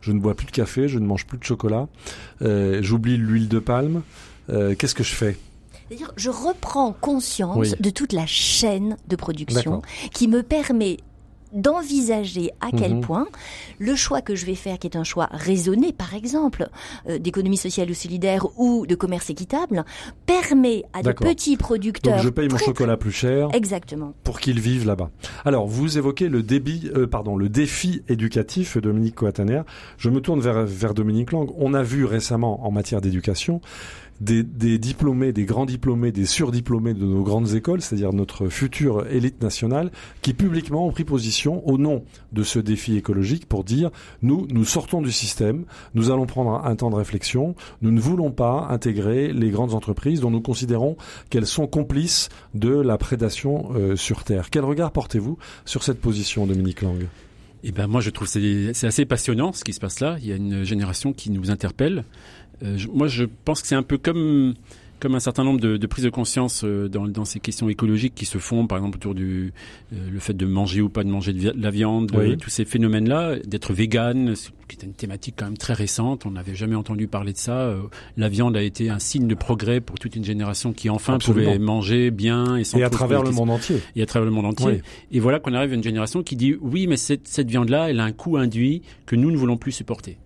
je 0.01 0.13
ne 0.13 0.21
bois 0.21 0.35
plus 0.35 0.47
de 0.47 0.51
café, 0.51 0.89
je 0.89 0.99
ne 0.99 1.07
mange 1.07 1.27
plus 1.27 1.39
de 1.39 1.45
chocolat, 1.45 1.89
euh, 2.43 2.81
j'oublie 2.83 3.17
l'huile 3.17 3.49
de 3.49 3.59
palme, 3.59 4.03
euh, 4.51 4.75
qu'est-ce 4.75 4.95
que 4.95 5.05
je 5.05 5.15
fais? 5.15 5.37
Je 6.17 6.31
reprends 6.31 6.93
conscience 6.93 7.57
Oui. 7.57 7.73
de 7.79 7.91
toute 7.91 8.13
la 8.13 8.27
chaîne 8.27 8.97
de 9.07 9.17
production 9.17 9.83
qui 10.13 10.29
me 10.29 10.43
permet 10.43 10.99
d'envisager 11.55 12.51
à 12.61 12.71
quel 12.77 12.97
Mhm. 12.97 13.01
point 13.01 13.27
le 13.79 13.95
choix 13.95 14.21
que 14.21 14.35
je 14.35 14.45
vais 14.47 14.55
faire, 14.55 14.79
qui 14.79 14.87
est 14.87 14.97
un 14.97 15.05
choix 15.05 15.29
raisonné, 15.31 15.93
par 15.93 16.15
exemple, 16.15 16.69
euh, 17.09 17.19
d'économie 17.19 17.57
sociale 17.57 17.91
ou 17.91 17.95
solidaire 17.95 18.47
ou 18.59 18.87
de 18.87 18.95
commerce 18.95 19.31
équitable, 19.31 19.85
permet 20.27 20.85
à 20.93 21.01
de 21.01 21.05
D'accord. 21.05 21.27
petits 21.29 21.57
producteurs... 21.57 22.15
Donc 22.17 22.25
je 22.25 22.29
paye 22.31 22.49
mon 22.49 22.57
très- 22.57 22.67
chocolat 22.67 22.97
plus 22.97 23.13
cher 23.13 23.49
Exactement. 23.53 24.15
pour 24.25 24.41
qu'ils 24.41 24.61
vivent 24.61 24.87
là-bas. 24.87 25.11
Alors 25.45 25.67
vous 25.67 25.99
évoquez 25.99 26.29
le 26.29 26.43
débit, 26.43 26.91
euh, 26.95 27.07
pardon, 27.07 27.37
le 27.37 27.49
défi 27.49 28.03
éducatif, 28.09 28.77
Dominique 28.79 29.15
Coataner. 29.15 29.63
Je 29.99 30.11
me 30.11 30.21
tourne 30.21 30.41
vers, 30.41 30.65
vers 30.65 30.95
Dominique 30.95 31.33
Lang. 31.33 31.51
On 31.59 31.75
a 31.75 31.83
vu 31.83 32.05
récemment 32.05 32.67
en 32.67 32.71
matière 32.71 33.01
d'éducation 33.01 33.61
des, 34.21 34.45
des 34.45 34.79
diplômés, 34.79 35.33
des 35.33 35.45
grands 35.45 35.67
diplômés, 35.67 36.13
des 36.13 36.25
surdiplômés 36.25 36.95
de 36.95 37.05
nos 37.05 37.23
grandes 37.25 37.55
écoles, 37.55 37.83
c'est-à-dire 37.83 38.13
notre 38.13 38.49
future 38.49 39.05
élite 39.11 39.43
nationale, 39.43 39.91
qui 40.23 40.35
publiquement 40.35 40.87
ont 40.87 40.93
pris 40.93 41.03
position 41.05 41.44
au 41.53 41.79
nom 41.79 42.05
de 42.33 42.43
ce 42.43 42.59
défi 42.59 42.97
écologique 42.97 43.47
pour 43.47 43.65
dire 43.65 43.91
nous, 44.23 44.47
nous 44.51 44.65
sortons 44.65 45.03
du 45.03 45.13
système, 45.13 45.65
nous 45.95 46.11
allons 46.11 46.27
prendre 46.27 46.65
un 46.65 46.77
temps 46.77 46.91
de 46.91 46.97
réflexion, 46.97 47.55
nous 47.83 47.91
ne 47.91 48.01
voulons 48.01 48.31
pas 48.31 48.69
intégrer 48.71 49.33
les 49.33 49.51
grandes 49.51 49.75
entreprises 49.75 50.21
dont 50.21 50.31
nous 50.31 50.41
considérons 50.41 50.97
qu'elles 51.31 51.47
sont 51.47 51.67
complices 51.67 52.29
de 52.55 52.71
la 52.71 52.99
prédation 52.99 53.71
euh, 53.75 53.97
sur 53.97 54.25
Terre. 54.25 54.51
Quel 54.51 54.65
regard 54.65 54.93
portez-vous 54.93 55.39
sur 55.65 55.83
cette 55.83 56.01
position, 56.01 56.47
Dominique 56.47 56.83
Lang? 56.83 57.07
Eh 57.67 57.73
ben 57.73 57.87
moi 57.87 58.03
je 58.03 58.11
trouve 58.11 58.29
c'est 58.29 58.75
c'est 58.75 58.87
assez 58.87 59.07
passionnant 59.07 59.53
ce 59.53 59.65
qui 59.65 59.73
se 59.73 59.81
passe 59.81 60.01
là. 60.01 60.17
Il 60.21 60.27
y 60.27 60.33
a 60.33 60.37
une 60.37 60.65
génération 60.65 61.15
qui 61.15 61.31
nous 61.31 61.51
interpelle. 61.51 62.05
Euh, 62.63 62.77
moi 62.93 63.09
je 63.09 63.25
pense 63.45 63.63
que 63.63 63.69
c'est 63.69 63.75
un 63.75 63.83
peu 63.83 63.97
comme 63.97 64.55
comme 65.05 65.15
un 65.15 65.21
certain 65.21 65.45
nombre 65.45 65.61
de, 65.61 65.77
de 65.77 65.87
prises 65.87 66.05
de 66.07 66.09
conscience 66.11 66.63
euh, 66.65 66.89
dans, 66.89 67.07
dans 67.07 67.27
ces 67.27 67.39
questions 67.39 67.69
écologiques 67.69 68.15
qui 68.15 68.25
se 68.25 68.39
font, 68.39 68.67
par 68.67 68.79
exemple 68.79 68.97
autour 68.97 69.15
du 69.15 69.53
euh, 69.93 69.97
le 70.11 70.19
fait 70.19 70.33
de 70.33 70.47
manger 70.47 70.81
ou 70.81 70.89
pas 70.89 71.05
de 71.05 71.11
manger 71.11 71.35
de 71.35 71.53
la 71.55 71.71
viande, 71.71 72.11
Oui. 72.17 72.31
euh, 72.33 72.37
tous 72.37 72.49
ces 72.49 72.65
phénomènes-là, 72.65 73.37
d'être 73.45 73.75
vegan, 73.75 74.33
qui 74.67 74.79
est 74.81 74.83
une 74.87 74.95
thématique 74.95 75.35
quand 75.39 75.45
même 75.45 75.59
très 75.59 75.75
récente. 75.75 76.25
On 76.25 76.31
n'avait 76.31 76.55
jamais 76.55 76.75
entendu 76.75 77.07
parler 77.07 77.35
de 77.35 77.39
ça. 77.39 77.75
La 78.17 78.31
viande 78.31 78.57
a 78.57 78.63
été 78.63 78.89
un 78.89 78.99
signe 78.99 79.29
de 79.29 79.35
progrès 79.35 79.83
pour 79.83 79.99
toute 79.99 80.17
une 80.17 80.25
génération 80.25 80.73
qui 80.73 80.89
enfin 80.89 81.17
Absolument. 81.17 81.45
pouvait 81.53 81.59
manger 81.59 82.11
bien 82.11 82.57
et 82.57 82.65
sans 82.65 82.79
Et 82.79 82.83
à 82.83 82.89
travers 82.89 83.23
le 83.23 83.29
de 83.29 83.35
monde 83.35 83.51
entier. 83.51 83.77
et 83.95 84.01
à 84.03 84.07
travers 84.07 84.25
le 84.25 84.31
monde 84.35 84.47
entier. 84.47 84.67
Oui. 84.67 84.81
Et 85.13 85.21
voilà 85.21 85.39
qu'on 85.39 85.53
arrive 85.53 85.73
à 85.73 85.75
une 85.75 85.83
génération 85.83 86.23
qui 86.23 86.35
dit 86.35 86.55
oui, 86.63 86.87
mais 86.87 86.97
cette, 86.97 87.29
cette 87.29 87.51
viande-là, 87.51 87.91
elle 87.91 88.01
a 88.01 88.05
un 88.05 88.13
coût 88.13 88.39
induit 88.39 88.81
que 89.05 89.17
nous 89.17 89.31
ne 89.31 89.37
voulons 89.37 89.59
plus 89.59 89.73
supporter. 89.73 90.17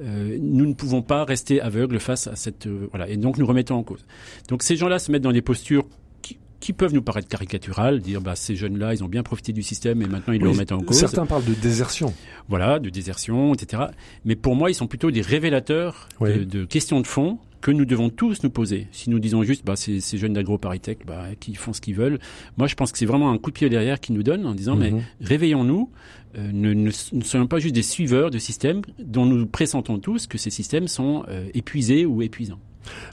Euh, 0.00 0.36
nous 0.40 0.66
ne 0.66 0.74
pouvons 0.74 1.02
pas 1.02 1.24
rester 1.24 1.60
aveugles 1.60 2.00
face 2.00 2.26
à 2.26 2.34
cette 2.36 2.66
euh, 2.66 2.88
voilà 2.90 3.08
et 3.08 3.16
donc 3.16 3.38
nous 3.38 3.46
remettons 3.46 3.76
en 3.76 3.82
cause. 3.84 4.04
Donc 4.48 4.62
ces 4.64 4.76
gens-là 4.76 4.98
se 4.98 5.12
mettent 5.12 5.22
dans 5.22 5.32
des 5.32 5.40
postures 5.42 5.84
qui, 6.20 6.38
qui 6.58 6.72
peuvent 6.72 6.92
nous 6.92 7.02
paraître 7.02 7.28
caricaturales, 7.28 8.00
dire 8.00 8.20
bah 8.20 8.34
ces 8.34 8.56
jeunes-là 8.56 8.94
ils 8.94 9.04
ont 9.04 9.08
bien 9.08 9.22
profité 9.22 9.52
du 9.52 9.62
système 9.62 10.02
et 10.02 10.06
maintenant 10.06 10.32
ils 10.32 10.40
le 10.40 10.48
remettent 10.50 10.72
en 10.72 10.80
cause. 10.80 10.98
Certains 10.98 11.26
parlent 11.26 11.44
de 11.44 11.54
désertion. 11.54 12.12
Voilà, 12.48 12.80
de 12.80 12.90
désertion, 12.90 13.54
etc. 13.54 13.84
Mais 14.24 14.34
pour 14.34 14.56
moi 14.56 14.68
ils 14.70 14.74
sont 14.74 14.88
plutôt 14.88 15.12
des 15.12 15.20
révélateurs 15.20 16.08
Oui. 16.20 16.38
de, 16.38 16.44
de 16.44 16.64
questions 16.64 17.00
de 17.00 17.06
fond 17.06 17.38
que 17.64 17.70
nous 17.70 17.86
devons 17.86 18.10
tous 18.10 18.42
nous 18.42 18.50
poser. 18.50 18.88
Si 18.92 19.08
nous 19.08 19.18
disons 19.18 19.42
juste, 19.42 19.64
bah, 19.64 19.74
ces, 19.74 19.98
ces 20.00 20.18
jeunes 20.18 20.34
d'AgroParisTech, 20.34 21.06
bah, 21.06 21.28
qui 21.40 21.54
font 21.54 21.72
ce 21.72 21.80
qu'ils 21.80 21.94
veulent, 21.94 22.18
moi 22.58 22.66
je 22.66 22.74
pense 22.74 22.92
que 22.92 22.98
c'est 22.98 23.06
vraiment 23.06 23.30
un 23.30 23.38
coup 23.38 23.48
de 23.50 23.54
pied 23.54 23.70
derrière 23.70 24.00
qu'ils 24.00 24.14
nous 24.14 24.22
donnent 24.22 24.44
en 24.44 24.54
disant, 24.54 24.76
mais 24.76 24.90
Mhm. 24.90 25.00
réveillons-nous, 25.22 25.88
euh, 26.36 26.50
ne, 26.52 26.74
ne, 26.74 26.90
ne 27.12 27.22
soyons 27.24 27.46
pas 27.46 27.60
juste 27.60 27.74
des 27.74 27.82
suiveurs 27.82 28.30
de 28.30 28.36
systèmes 28.38 28.82
dont 28.98 29.24
nous 29.24 29.46
pressentons 29.46 29.98
tous 29.98 30.26
que 30.26 30.36
ces 30.36 30.50
systèmes 30.50 30.88
sont 30.88 31.24
euh, 31.30 31.46
épuisés 31.54 32.04
ou 32.04 32.20
épuisants. 32.20 32.58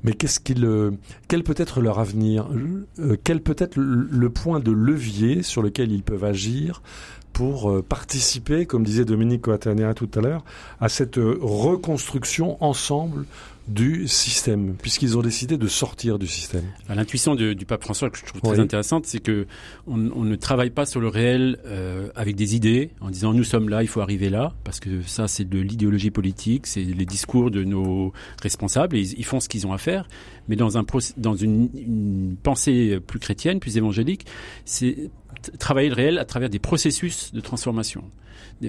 Mais 0.03 0.11
qu'est-ce 0.11 0.41
qu'il, 0.41 0.65
euh, 0.65 0.91
quel 1.29 1.43
peut 1.43 1.55
être 1.55 1.79
leur 1.79 1.99
avenir? 1.99 2.49
Euh, 2.99 3.15
Quel 3.23 3.39
peut 3.41 3.55
être 3.57 3.77
le, 3.77 4.05
le 4.11 4.29
point 4.29 4.59
de 4.59 4.71
levier 4.71 5.43
sur 5.43 5.61
lequel 5.61 5.93
ils 5.93 6.03
peuvent 6.03 6.25
agir 6.25 6.81
pour 7.31 7.81
participer, 7.83 8.65
comme 8.65 8.83
disait 8.83 9.05
Dominique 9.05 9.43
Coatanera 9.43 9.93
tout 9.93 10.09
à 10.15 10.19
l'heure, 10.19 10.43
à 10.81 10.89
cette 10.89 11.15
reconstruction 11.17 12.61
ensemble 12.61 13.23
du 13.67 14.07
système, 14.07 14.75
puisqu'ils 14.81 15.17
ont 15.17 15.21
décidé 15.21 15.57
de 15.57 15.67
sortir 15.67 16.17
du 16.19 16.27
système. 16.27 16.63
À 16.89 16.95
L'intuition 16.95 17.35
de- 17.35 17.53
du 17.53 17.65
pape 17.65 17.83
François 17.83 18.09
que 18.09 18.17
je 18.17 18.25
trouve 18.25 18.41
très 18.41 18.51
Oui. 18.53 18.59
intéressante, 18.59 19.05
c'est 19.05 19.19
que 19.19 19.45
on, 19.87 20.09
on 20.15 20.23
ne 20.23 20.35
travaille 20.35 20.71
pas 20.71 20.85
sur 20.85 20.99
le 20.99 21.07
réel 21.07 21.57
euh, 21.65 22.09
avec 22.15 22.35
des 22.35 22.55
idées, 22.55 22.89
en 23.01 23.09
disant 23.09 23.33
nous 23.33 23.43
sommes 23.43 23.69
là, 23.69 23.83
il 23.83 23.87
faut 23.87 24.01
arriver 24.01 24.29
là, 24.29 24.53
parce 24.63 24.79
que 24.79 25.01
ça 25.03 25.27
c'est 25.27 25.47
de 25.47 25.59
l'idéologie 25.59 26.11
politique, 26.11 26.65
c'est 26.67 26.81
les 26.83 27.05
discours 27.05 27.51
de 27.51 27.63
nos 27.63 28.11
responsables, 28.41 28.95
et 28.95 29.01
ils, 29.01 29.19
ils 29.19 29.25
font 29.25 29.39
ce 29.39 29.47
qu'ils 29.47 29.65
ont 29.67 29.73
à 29.73 29.77
faire. 29.77 30.07
Mais 30.49 30.55
dans 30.55 30.77
un 30.77 30.85
dans 31.17 31.35
une, 31.35 31.69
une 31.75 32.35
pensée 32.41 32.99
plus 33.05 33.19
chrétienne, 33.19 33.59
plus 33.59 33.77
évangélique, 33.77 34.25
c'est 34.65 35.11
travailler 35.59 35.89
le 35.89 35.95
réel 35.95 36.17
à 36.17 36.25
travers 36.25 36.49
des 36.49 36.59
processus 36.59 37.31
de 37.31 37.39
transformation. 37.41 38.03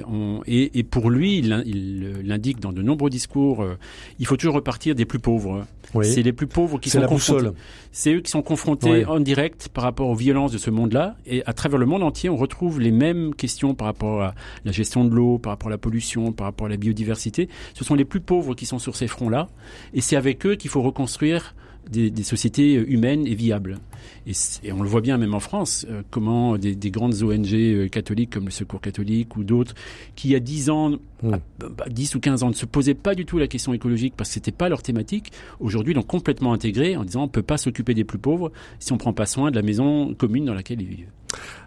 On- 0.06 0.40
et, 0.46 0.78
et 0.78 0.82
pour 0.82 1.10
lui, 1.10 1.38
il, 1.38 1.52
euh, 1.52 2.22
l'indique 2.24 2.60
dans 2.60 2.72
de 2.72 2.82
nombreux 2.82 3.10
discours, 3.10 3.62
euh, 3.62 3.76
il 4.18 4.26
faut 4.26 4.36
toujours 4.36 4.54
repartir 4.54 4.94
des 4.94 5.04
plus 5.04 5.18
pauvres. 5.18 5.66
Oui. 5.94 6.06
C'est 6.06 6.22
les 6.22 6.32
plus 6.32 6.46
pauvres 6.46 6.78
qui 6.78 6.88
sont 6.88 7.00
la 7.00 7.06
confrontés. 7.06 7.48
C'est 7.90 8.14
eux 8.14 8.20
qui 8.20 8.30
sont 8.30 8.40
confrontés 8.42 9.04
en 9.04 9.20
direct 9.20 9.68
par 9.68 9.84
rapport 9.84 10.08
aux 10.08 10.14
violences 10.14 10.52
de 10.52 10.56
ce 10.58 10.70
monde-là. 10.70 11.16
Et 11.26 11.44
à 11.44 11.52
travers 11.52 11.78
le 11.78 11.84
monde 11.86 12.02
entier, 12.02 12.30
on 12.30 12.36
retrouve 12.36 12.80
les 12.80 12.90
mêmes 12.92 13.34
questions 13.34 13.74
par 13.74 13.86
rapport 13.86 14.22
à 14.22 14.34
la 14.64 14.72
gestion 14.72 15.04
de 15.04 15.14
l'eau, 15.14 15.38
par 15.38 15.52
rapport 15.52 15.68
à 15.68 15.70
la 15.70 15.78
pollution, 15.78 16.32
par 16.32 16.46
rapport 16.46 16.66
à 16.66 16.70
la 16.70 16.78
biodiversité. 16.78 17.48
Ce 17.74 17.84
sont 17.84 17.94
les 17.94 18.06
plus 18.06 18.20
pauvres 18.20 18.54
qui 18.54 18.64
sont 18.64 18.78
sur 18.78 18.96
ces 18.96 19.06
fronts-là. 19.08 19.48
Et 19.92 20.00
c'est 20.00 20.16
avec 20.16 20.46
eux 20.46 20.54
qu'il 20.54 20.70
faut 20.70 20.80
reconstruire 20.82 21.54
des, 21.90 22.10
des 22.10 22.22
sociétés 22.22 22.76
euh, 22.76 22.90
humaines 22.90 23.26
et 23.26 23.34
viables. 23.34 23.78
Et, 24.26 24.72
on 24.72 24.82
le 24.82 24.88
voit 24.88 25.00
bien 25.00 25.18
même 25.18 25.34
en 25.34 25.40
France, 25.40 25.86
euh, 25.90 26.02
comment 26.10 26.56
des, 26.58 26.74
des 26.74 26.90
grandes 26.90 27.22
ONG 27.22 27.52
euh, 27.54 27.88
catholiques 27.88 28.30
comme 28.30 28.44
le 28.46 28.50
Secours 28.50 28.80
catholique 28.80 29.36
ou 29.36 29.44
d'autres, 29.44 29.74
qui 30.16 30.28
il 30.28 30.32
y 30.32 30.36
a 30.36 30.40
10 30.40 30.70
ans, 30.70 30.92
Mm. 31.22 31.34
à- 31.34 31.38
bah, 31.68 31.84
10 31.88 32.16
ou 32.16 32.20
15 32.20 32.42
ans, 32.42 32.48
ne 32.48 32.54
se 32.54 32.66
posaient 32.66 32.94
pas 32.94 33.14
du 33.14 33.24
tout 33.24 33.38
la 33.38 33.46
question 33.46 33.72
écologique 33.72 34.14
parce 34.16 34.28
que 34.30 34.34
c'était 34.34 34.50
pas 34.50 34.68
leur 34.68 34.82
thématique, 34.82 35.30
aujourd'hui 35.60 35.94
l'ont 35.94 36.02
complètement 36.02 36.52
intégré 36.52 36.96
en 36.96 37.04
disant 37.04 37.22
on 37.22 37.28
peut 37.28 37.42
pas 37.42 37.58
s'occuper 37.58 37.94
des 37.94 38.02
plus 38.02 38.18
pauvres 38.18 38.50
si 38.80 38.92
on 38.92 38.98
prend 38.98 39.12
pas 39.12 39.26
soin 39.26 39.50
de 39.52 39.56
la 39.56 39.62
maison 39.62 40.14
commune 40.14 40.44
dans 40.46 40.54
laquelle 40.54 40.82
ils 40.82 40.88
vivent. 40.88 41.10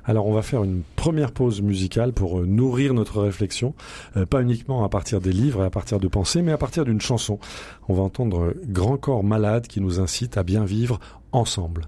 Alors 0.03 0.27
on 0.27 0.33
va 0.33 0.41
faire 0.41 0.63
une 0.65 0.81
première 0.97 1.31
pause 1.31 1.61
musicale 1.61 2.11
pour 2.11 2.39
euh, 2.41 2.45
nourrir 2.45 2.93
notre 2.93 3.21
réflexion, 3.21 3.73
euh, 4.17 4.25
pas 4.25 4.41
uniquement 4.41 4.83
à 4.83 4.89
partir 4.89 5.21
des 5.21 5.31
livres 5.31 5.63
et 5.63 5.65
à 5.65 5.69
partir 5.69 5.99
de 6.01 6.07
pensées, 6.09 6.41
mais 6.41 6.51
à 6.51 6.57
partir 6.57 6.83
d'une 6.83 6.99
chanson. 7.01 7.39
On 7.87 7.93
va 7.93 8.03
entendre 8.03 8.53
Grand 8.67 8.97
Corps 8.97 9.23
Malade 9.23 9.67
qui 9.67 9.79
nous 9.79 10.01
incite 10.01 10.37
à 10.37 10.43
bien 10.43 10.65
vivre 10.65 10.99
ensemble. 11.31 11.87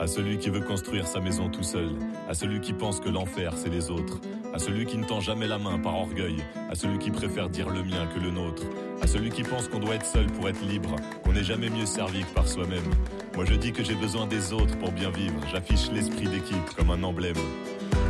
À 0.00 0.06
celui 0.08 0.38
qui 0.38 0.50
veut 0.50 0.60
construire 0.60 1.06
sa 1.06 1.20
maison 1.20 1.48
tout 1.48 1.62
seul, 1.62 1.88
à 2.28 2.34
celui 2.34 2.60
qui 2.60 2.72
pense 2.72 2.98
que 3.00 3.08
l'enfer 3.08 3.54
c'est 3.56 3.68
les 3.68 3.90
autres, 3.90 4.20
à 4.52 4.58
celui 4.58 4.86
qui 4.86 4.98
ne 4.98 5.04
tend 5.04 5.20
jamais 5.20 5.46
la 5.46 5.58
main 5.58 5.78
par 5.78 5.94
orgueil, 5.94 6.36
à 6.70 6.74
celui 6.74 6.98
qui 6.98 7.10
préfère 7.10 7.48
dire 7.48 7.70
le 7.70 7.84
mien 7.84 8.06
que 8.12 8.18
le 8.18 8.30
nôtre, 8.30 8.64
à 9.02 9.06
celui 9.06 9.30
qui 9.30 9.44
pense 9.44 9.68
qu'on 9.68 9.78
doit 9.78 9.94
être 9.94 10.04
seul 10.04 10.26
pour 10.26 10.48
être 10.48 10.60
libre, 10.62 10.96
qu'on 11.22 11.32
n'est 11.32 11.44
jamais 11.44 11.70
mieux 11.70 11.86
servi 11.86 12.24
que 12.24 12.34
par 12.34 12.48
soi-même. 12.48 12.90
Moi 13.36 13.44
je 13.44 13.54
dis 13.54 13.72
que 13.72 13.84
j'ai 13.84 13.94
besoin 13.94 14.26
des 14.26 14.52
autres 14.52 14.76
pour 14.78 14.90
bien 14.90 15.10
vivre, 15.10 15.40
j'affiche 15.50 15.90
l'esprit 15.92 16.26
d'équipe 16.26 16.70
comme 16.76 16.90
un 16.90 17.02
emblème. 17.02 17.36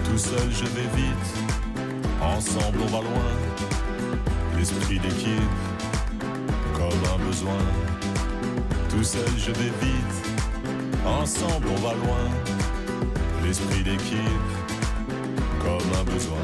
Tout 0.04 0.18
seul 0.18 0.50
je 0.50 0.64
vais 0.64 0.88
vite, 0.96 1.34
ensemble 2.22 2.78
on 2.82 2.86
va 2.86 3.00
loin. 3.02 3.30
L'esprit 4.56 4.98
d'équipe, 4.98 5.50
comme 6.74 7.20
un 7.20 7.24
besoin. 7.26 7.58
Tout 8.88 9.04
seul 9.04 9.28
je 9.36 9.50
vais 9.50 9.72
vite, 9.82 10.33
ensemble 11.04 11.66
on 11.70 11.80
va 11.80 11.94
loin. 11.94 12.30
L'esprit 13.44 13.82
d'équipe, 13.82 14.18
comme 15.60 16.00
un 16.00 16.04
besoin. 16.04 16.38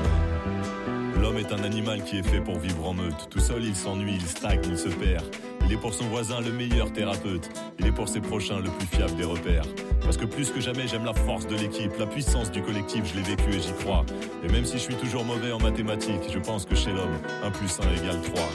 L'homme 1.21 1.39
est 1.39 1.53
un 1.53 1.65
animal 1.65 2.03
qui 2.05 2.19
est 2.19 2.23
fait 2.23 2.41
pour 2.41 2.59
vivre 2.59 2.89
en 2.89 2.95
meute. 2.95 3.29
Tout 3.31 3.41
seul, 3.41 3.65
il 3.65 3.77
s'ennuie, 3.77 4.15
il 4.15 4.27
stagne, 4.27 4.61
il 4.65 4.79
se 4.79 4.89
perd. 4.89 5.25
Il 5.67 5.73
est 5.73 5.77
pour 5.77 5.95
son 5.95 6.05
voisin 6.05 6.41
le 6.41 6.51
meilleur 6.51 6.93
thérapeute. 6.93 7.51
Il 7.79 7.87
est 7.87 7.93
pour 7.93 8.09
ses 8.09 8.21
prochains 8.21 8.59
le 8.59 8.71
plus 8.71 8.87
fiable 8.87 9.15
des 9.17 9.25
repères. 9.25 9.67
Parce 10.03 10.17
que 10.17 10.25
plus 10.25 10.51
que 10.51 10.61
jamais, 10.61 10.89
j'aime 10.89 11.05
la 11.05 11.15
force 11.15 11.47
de 11.47 11.57
l'équipe, 11.57 11.93
la 11.99 12.07
puissance 12.07 12.51
du 12.51 12.63
collectif, 12.63 13.05
je 13.07 13.17
l'ai 13.17 13.23
vécu 13.23 13.51
et 13.51 13.61
j'y 13.61 13.73
crois. 13.85 14.05
Et 14.43 14.51
même 14.51 14.65
si 14.65 14.79
je 14.79 14.83
suis 14.83 14.95
toujours 14.95 15.25
mauvais 15.25 15.53
en 15.53 15.59
mathématiques, 15.59 16.31
je 16.33 16.39
pense 16.39 16.65
que 16.65 16.75
chez 16.75 16.91
l'homme, 16.91 17.19
1 17.45 17.51
plus 17.51 17.79
1 17.81 18.03
égale 18.03 18.21
3. 18.23 18.49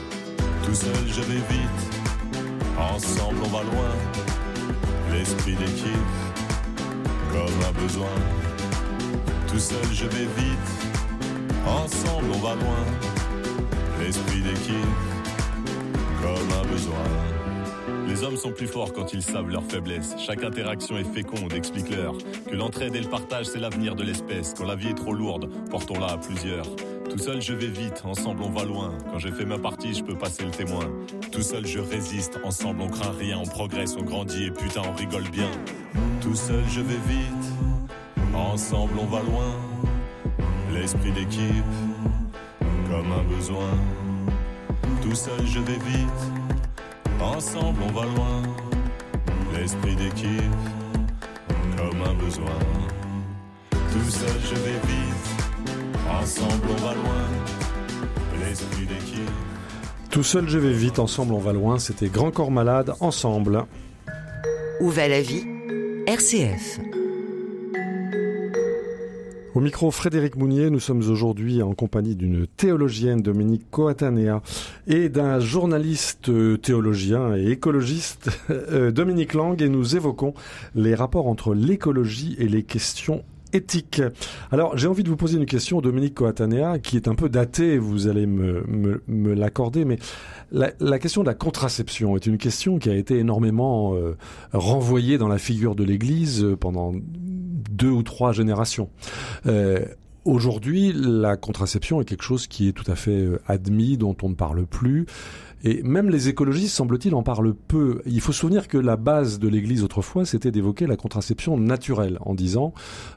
Tout 0.66 0.76
seul, 0.76 1.08
je 1.08 1.22
vais 1.22 1.36
vite. 1.36 2.40
Ensemble, 2.78 3.38
on 3.46 3.50
va 3.50 3.64
loin. 3.64 4.35
L'esprit 5.18 5.56
d'équipe, 5.56 6.12
comme 7.32 7.64
un 7.68 7.82
besoin. 7.82 8.10
Tout 9.48 9.60
seul, 9.60 9.86
je 9.94 10.06
vais 10.06 10.26
vite. 10.26 10.70
Ensemble, 11.66 12.26
on 12.34 12.40
va 12.40 12.56
loin. 12.56 12.84
L'esprit 14.00 14.42
d'équipe, 14.42 14.76
comme 16.22 16.52
un 16.60 16.68
besoin. 16.70 16.94
Les 18.10 18.24
hommes 18.24 18.36
sont 18.36 18.52
plus 18.52 18.68
forts 18.68 18.92
quand 18.92 19.14
ils 19.14 19.24
savent 19.24 19.50
leurs 19.50 19.64
faiblesses. 19.64 20.16
Chaque 20.18 20.44
interaction 20.44 20.98
est 20.98 21.06
féconde, 21.06 21.54
explique-leur 21.54 22.18
que 22.50 22.56
l'entraide 22.56 22.96
et 22.96 23.02
le 23.02 23.10
partage, 23.10 23.46
c'est 23.46 23.60
l'avenir 23.60 23.96
de 23.96 24.04
l'espèce. 24.04 24.54
Quand 24.58 24.66
la 24.66 24.76
vie 24.76 24.90
est 24.90 24.96
trop 24.96 25.14
lourde, 25.14 25.50
portons-la 25.72 26.08
à 26.08 26.18
plusieurs. 26.18 26.66
Tout 27.16 27.24
seul, 27.24 27.42
je 27.42 27.54
vais 27.54 27.68
vite, 27.68 28.02
ensemble, 28.04 28.44
on 28.44 28.50
va 28.50 28.66
loin. 28.66 28.92
Quand 29.10 29.20
j'ai 29.20 29.32
fait 29.32 29.46
ma 29.46 29.58
partie, 29.58 29.94
je 29.94 30.04
peux 30.04 30.18
passer 30.18 30.44
le 30.44 30.52
témoin. 30.52 30.86
Tout 31.32 31.42
seul, 31.42 31.66
je 31.66 31.80
résiste, 31.80 32.38
ensemble, 32.44 32.82
on 32.82 32.90
craint 32.90 33.14
rien, 33.18 33.40
on 33.40 33.46
progresse, 33.46 33.96
on 33.98 34.04
grandit 34.04 34.48
et 34.48 34.52
putain, 34.52 34.82
on 34.86 34.94
rigole 34.94 35.24
bien. 35.30 35.50
Tout 36.20 36.36
seul, 36.36 36.62
je 36.68 36.82
vais 36.82 37.00
vite, 37.08 37.54
ensemble, 38.34 39.00
on 39.00 39.06
va 39.06 39.22
loin. 39.22 39.56
L'esprit 40.74 41.14
d'équipe, 41.14 41.64
comme 42.90 43.10
un 43.14 43.24
besoin. 43.34 43.72
Tout 45.02 45.16
seul, 45.16 45.46
je 45.46 45.60
vais 45.60 45.80
vite. 45.86 46.22
Ensemble, 47.22 47.80
on 47.88 47.94
va 47.94 48.06
loin. 48.08 48.42
L'esprit 49.54 49.96
d'équipe, 49.96 50.52
comme 51.78 52.02
un 52.02 52.14
besoin. 52.16 52.60
Tout 53.72 54.10
seul, 54.10 54.38
je 54.44 54.56
vais 54.56 54.80
vite. 54.86 55.45
Ensemble, 56.10 56.68
on 56.70 56.82
va 56.86 56.94
loin. 56.94 57.26
L'esprit 58.40 58.86
d'équipe. 58.86 59.30
Tout 60.12 60.24
seul, 60.24 60.48
je 60.48 60.60
vais 60.60 60.72
vite. 60.72 61.00
Ensemble, 61.00 61.34
on 61.34 61.40
va 61.40 61.52
loin. 61.52 61.80
C'était 61.80 62.10
Grand 62.10 62.30
Corps 62.30 62.52
Malade, 62.52 62.94
ensemble. 63.00 63.66
Où 64.82 64.90
va 64.90 65.08
la 65.08 65.22
vie 65.22 65.44
RCF. 66.06 66.80
Au 69.56 69.62
micro 69.62 69.90
Frédéric 69.90 70.36
Mounier, 70.36 70.70
nous 70.70 70.82
sommes 70.82 71.00
aujourd'hui 71.00 71.64
en 71.64 71.74
compagnie 71.74 72.16
d'une 72.16 72.46
théologienne, 72.46 73.22
Dominique 73.22 73.72
Coatanea, 73.72 74.42
et 74.86 75.10
d'un 75.10 75.40
journaliste 75.40 76.30
théologien 76.62 77.36
et 77.36 77.52
écologiste, 77.52 78.30
euh, 78.52 78.92
Dominique 78.92 79.34
Lang, 79.34 79.60
et 79.62 79.70
nous 79.70 79.96
évoquons 79.96 80.34
les 80.76 80.94
rapports 80.94 81.28
entre 81.28 81.56
l'écologie 81.56 82.36
et 82.38 82.48
les 82.48 82.64
questions 82.64 83.24
éthiques. 83.54 84.02
Alors, 84.52 84.78
j'ai 84.78 84.88
envie 84.88 85.04
de 85.04 85.10
vous 85.10 85.16
poser 85.16 85.38
une 85.38 85.46
question, 85.46 85.82
Dominique 85.82 86.16
Coatanea, 86.16 86.80
qui 86.80 86.96
est 86.96 87.08
un 87.08 87.16
peu 87.16 87.30
datée, 87.30 87.78
vous 87.78 88.08
allez 88.08 88.26
me, 88.26 89.02
l'accorder, 89.34 89.86
mais 89.86 89.98
la, 90.52 91.00
question 91.00 91.22
de 91.22 91.28
la 91.28 91.34
contraception 91.34 92.16
est 92.16 92.26
une 92.26 92.38
question 92.38 92.78
qui 92.80 92.90
a 92.90 92.96
été 92.96 93.18
énormément 93.18 93.96
euh, 93.96 94.18
renvoyée 94.54 95.18
dans 95.18 95.28
la 95.28 95.38
figure 95.38 95.76
de 95.76 95.84
l'Église 95.84 96.46
pendant 96.60 96.94
deux 96.94 97.90
ou 97.90 98.04
trois 98.04 98.32
générations. 98.32 98.90
Euh, 99.48 99.86
Aujourd'hui, 100.26 100.92
la 100.94 101.38
contraception 101.38 102.02
est 102.02 102.06
quelque 102.06 102.24
chose 102.24 102.48
qui 102.48 102.68
est 102.68 102.74
tout 102.74 102.90
à 102.92 102.96
fait 102.96 103.28
admis, 103.48 103.98
dont 103.98 104.16
on 104.24 104.30
ne 104.30 104.36
parle 104.36 104.66
plus. 104.66 105.06
Et 105.66 105.82
même 105.82 106.12
les 106.12 106.30
écologistes, 106.30 106.76
semble-t-il, 106.76 107.16
en 107.16 107.24
parlent 107.24 107.56
peu. 107.56 108.04
Il 108.06 108.22
faut 108.22 108.32
se 108.32 108.42
souvenir 108.42 108.68
que 108.68 108.78
la 108.78 108.98
base 108.98 109.40
de 109.40 109.48
l'Église 109.48 109.84
autrefois, 109.84 110.24
c'était 110.24 110.52
d'évoquer 110.52 110.86
la 110.86 110.96
contraception 110.96 111.58
naturelle, 111.58 112.20
en 112.22 112.36
disant, 112.36 112.72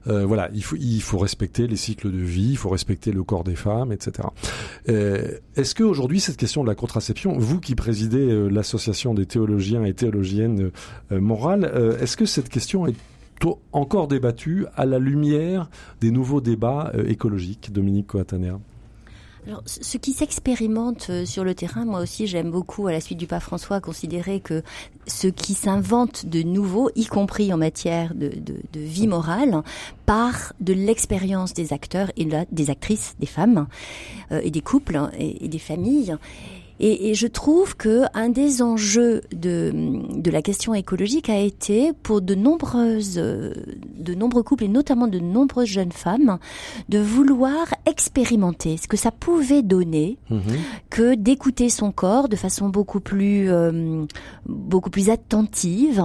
euh, 0.07 0.25
voilà, 0.25 0.49
il 0.55 0.65
faut, 0.65 0.77
il 0.77 1.03
faut 1.03 1.19
respecter 1.19 1.67
les 1.67 1.77
cycles 1.77 2.11
de 2.11 2.17
vie, 2.17 2.53
il 2.53 2.57
faut 2.57 2.71
respecter 2.71 3.13
le 3.13 3.23
corps 3.23 3.45
des 3.45 3.55
femmes, 3.55 3.93
etc. 3.93 4.29
Euh, 4.89 5.37
Est-ce 5.57 5.75
que 5.75 5.85
aujourd'hui 5.85 6.21
cette 6.21 6.39
question 6.39 6.63
de 6.63 6.69
la 6.69 6.75
contraception, 6.75 7.37
vous 7.37 7.61
qui 7.61 7.75
présidez 7.75 8.31
euh, 8.31 8.49
l'association 8.49 9.13
des 9.13 9.27
théologiens 9.27 9.85
et 9.85 9.93
théologiennes 9.93 10.71
euh, 11.13 11.21
morales, 11.21 11.71
est-ce 12.01 12.17
que 12.17 12.25
cette 12.25 12.49
question 12.49 12.87
est 12.87 12.95
encore 13.73 14.09
débattue 14.09 14.67
à 14.77 14.87
la 14.87 14.99
lumière 14.99 15.71
des 16.01 16.11
nouveaux 16.11 16.41
débats 16.41 16.93
euh, 16.95 17.07
écologiques, 17.07 17.73
Dominique 17.73 18.09
Coatanea 18.09 18.59
alors, 19.47 19.63
ce 19.65 19.97
qui 19.97 20.13
s'expérimente 20.13 21.25
sur 21.25 21.43
le 21.43 21.55
terrain, 21.55 21.87
moi 21.87 22.01
aussi 22.01 22.27
j'aime 22.27 22.51
beaucoup, 22.51 22.87
à 22.87 22.93
la 22.93 23.01
suite 23.01 23.17
du 23.17 23.27
pape 23.27 23.43
François, 23.43 23.81
considérer 23.81 24.41
que 24.41 24.63
ce 25.07 25.27
qui 25.27 25.55
s'invente 25.55 26.27
de 26.27 26.43
nouveau, 26.43 26.91
y 26.97 27.07
compris 27.07 27.51
en 27.51 27.57
matière 27.57 28.15
de, 28.15 28.31
vie 28.75 29.07
morale, 29.07 29.63
part 30.05 30.53
de 30.61 30.75
l'expérience 30.75 31.55
des 31.55 31.73
acteurs 31.73 32.11
et 32.19 32.29
des 32.53 32.69
actrices, 32.69 33.15
des 33.21 33.27
femmes 33.27 33.69
euh, 34.33 34.43
et 34.45 34.51
des 34.51 34.61
couples 34.61 35.01
et, 35.19 35.47
et 35.47 35.49
des 35.49 35.59
familles. 35.59 36.19
Et, 36.81 37.11
et, 37.11 37.15
je 37.15 37.27
trouve 37.27 37.77
que 37.77 38.05
un 38.15 38.29
des 38.29 38.63
enjeux 38.63 39.23
de, 39.35 39.73
de 40.15 40.31
la 40.31 40.43
question 40.43 40.75
écologique 40.75 41.29
a 41.29 41.39
été 41.41 41.93
pour 42.03 42.21
de 42.21 42.35
nombreuses, 42.35 43.15
de 43.17 44.15
nombreux 44.15 44.43
couples 44.43 44.65
et 44.65 44.69
notamment 44.69 45.09
de 45.09 45.19
nombreuses 45.19 45.69
jeunes 45.69 45.93
femmes 45.93 46.39
de 46.89 46.99
vouloir 46.99 47.67
expérimenter 47.87 48.77
ce 48.77 48.87
que 48.87 48.97
ça 48.97 49.11
pouvait 49.11 49.63
donner 49.63 50.19
Mhm. 50.31 50.39
mmh. 50.39 50.43
que 50.91 51.15
d'écouter 51.15 51.69
son 51.69 51.91
corps 51.91 52.29
de 52.29 52.37
façon 52.37 52.69
beaucoup 52.69 53.01
plus, 53.01 53.51
euh, 53.51 54.05
beaucoup 54.47 54.91
plus 54.91 55.11
attentive. 55.11 56.03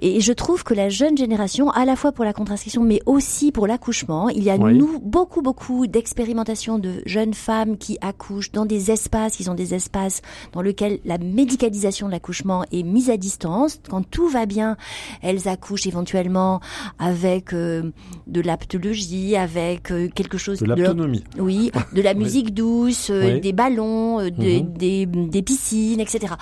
Et 0.00 0.20
je 0.20 0.32
trouve 0.32 0.62
que 0.64 0.74
la 0.74 0.88
jeune 0.90 1.16
génération, 1.16 1.70
à 1.70 1.84
la 1.84 1.96
fois 1.96 2.12
pour 2.12 2.24
la 2.24 2.32
contraception 2.32 2.82
mais 2.82 3.00
aussi 3.06 3.50
pour 3.52 3.66
l'accouchement, 3.66 4.28
il 4.28 4.42
y 4.44 4.50
a 4.50 4.56
Oui. 4.56 4.76
nous 4.76 5.00
beaucoup 5.00 5.42
beaucoup 5.42 5.86
d'expérimentation 5.86 6.78
de 6.78 7.02
jeunes 7.06 7.34
femmes 7.34 7.76
qui 7.78 7.96
accouchent 8.00 8.52
dans 8.52 8.66
des 8.66 8.90
espaces 8.90 9.36
qui 9.36 9.44
sont 9.44 9.54
des 9.54 9.74
espaces 9.74 10.03
dans 10.52 10.62
lequel 10.62 10.98
la 11.04 11.18
médicalisation 11.18 12.06
de 12.06 12.12
l'accouchement 12.12 12.64
est 12.72 12.82
mise 12.82 13.10
à 13.10 13.16
distance. 13.16 13.78
Quand 13.88 14.02
tout 14.08 14.28
va 14.28 14.46
bien, 14.46 14.76
elles 15.22 15.48
accouchent 15.48 15.86
éventuellement 15.86 16.60
avec 16.98 17.52
euh, 17.52 17.92
de 18.26 18.40
l'aptologie, 18.40 19.36
avec 19.36 19.90
euh, 19.90 20.08
quelque 20.14 20.38
chose 20.38 20.58
De 20.60 20.66
l'autonomie. 20.66 21.24
oui, 21.38 21.70
de 21.92 22.02
la 22.02 22.14
musique 22.22 22.54
douce, 22.54 23.10
euh, 23.10 23.34
Oui. 23.34 23.40
des 23.40 23.52
ballons, 23.52 24.28
des, 24.30 24.62
Mhm. 24.62 24.72
des, 24.74 25.06
des 25.06 25.42
piscines, 25.42 26.00
etc. 26.00 26.34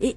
Et 0.00 0.16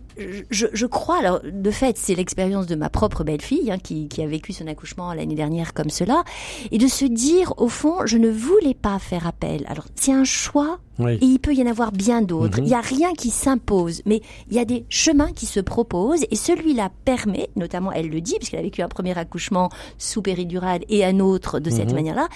je, 0.49 0.67
je 0.73 0.85
crois, 0.85 1.17
alors 1.19 1.39
de 1.43 1.71
fait, 1.71 1.97
c'est 1.97 2.15
l'expérience 2.15 2.67
de 2.67 2.75
ma 2.75 2.89
propre 2.89 3.23
belle-fille 3.23 3.71
hein, 3.71 3.77
qui, 3.81 4.07
qui 4.07 4.21
a 4.21 4.27
vécu 4.27 4.53
son 4.53 4.67
accouchement 4.67 5.13
l'année 5.13 5.35
dernière 5.35 5.73
comme 5.73 5.89
cela, 5.89 6.23
et 6.71 6.77
de 6.77 6.87
se 6.87 7.05
dire, 7.05 7.53
au 7.57 7.67
fond, 7.69 8.05
je 8.05 8.17
ne 8.17 8.29
voulais 8.29 8.73
pas 8.73 8.99
faire 8.99 9.27
appel. 9.27 9.65
Alors, 9.67 9.85
c'est 9.95 10.11
un 10.13 10.23
choix 10.23 10.79
Oui. 10.99 11.13
et 11.13 11.25
il 11.25 11.39
peut 11.39 11.53
y 11.53 11.61
en 11.63 11.67
avoir 11.67 11.91
bien 11.91 12.21
d'autres. 12.21 12.59
Mhm. 12.59 12.65
Il 12.65 12.69
n'y 12.69 12.75
a 12.75 12.81
rien 12.81 13.13
qui 13.13 13.29
s'impose, 13.29 14.01
mais 14.05 14.21
il 14.49 14.55
y 14.55 14.59
a 14.59 14.65
des 14.65 14.85
chemins 14.89 15.31
qui 15.31 15.45
se 15.45 15.59
proposent 15.59 16.25
et 16.29 16.35
celui-là 16.35 16.91
permet, 17.05 17.49
notamment 17.55 17.91
elle 17.91 18.09
le 18.09 18.21
dit, 18.21 18.35
puisqu'elle 18.37 18.59
a 18.59 18.63
vécu 18.63 18.81
un 18.81 18.87
premier 18.89 19.17
accouchement 19.17 19.69
sous 19.97 20.21
péridurale 20.21 20.81
et 20.89 21.05
un 21.05 21.19
autre 21.19 21.59
de 21.59 21.69
cette 21.69 21.89
Mhm. 21.89 21.95
manière-là. 21.95 22.27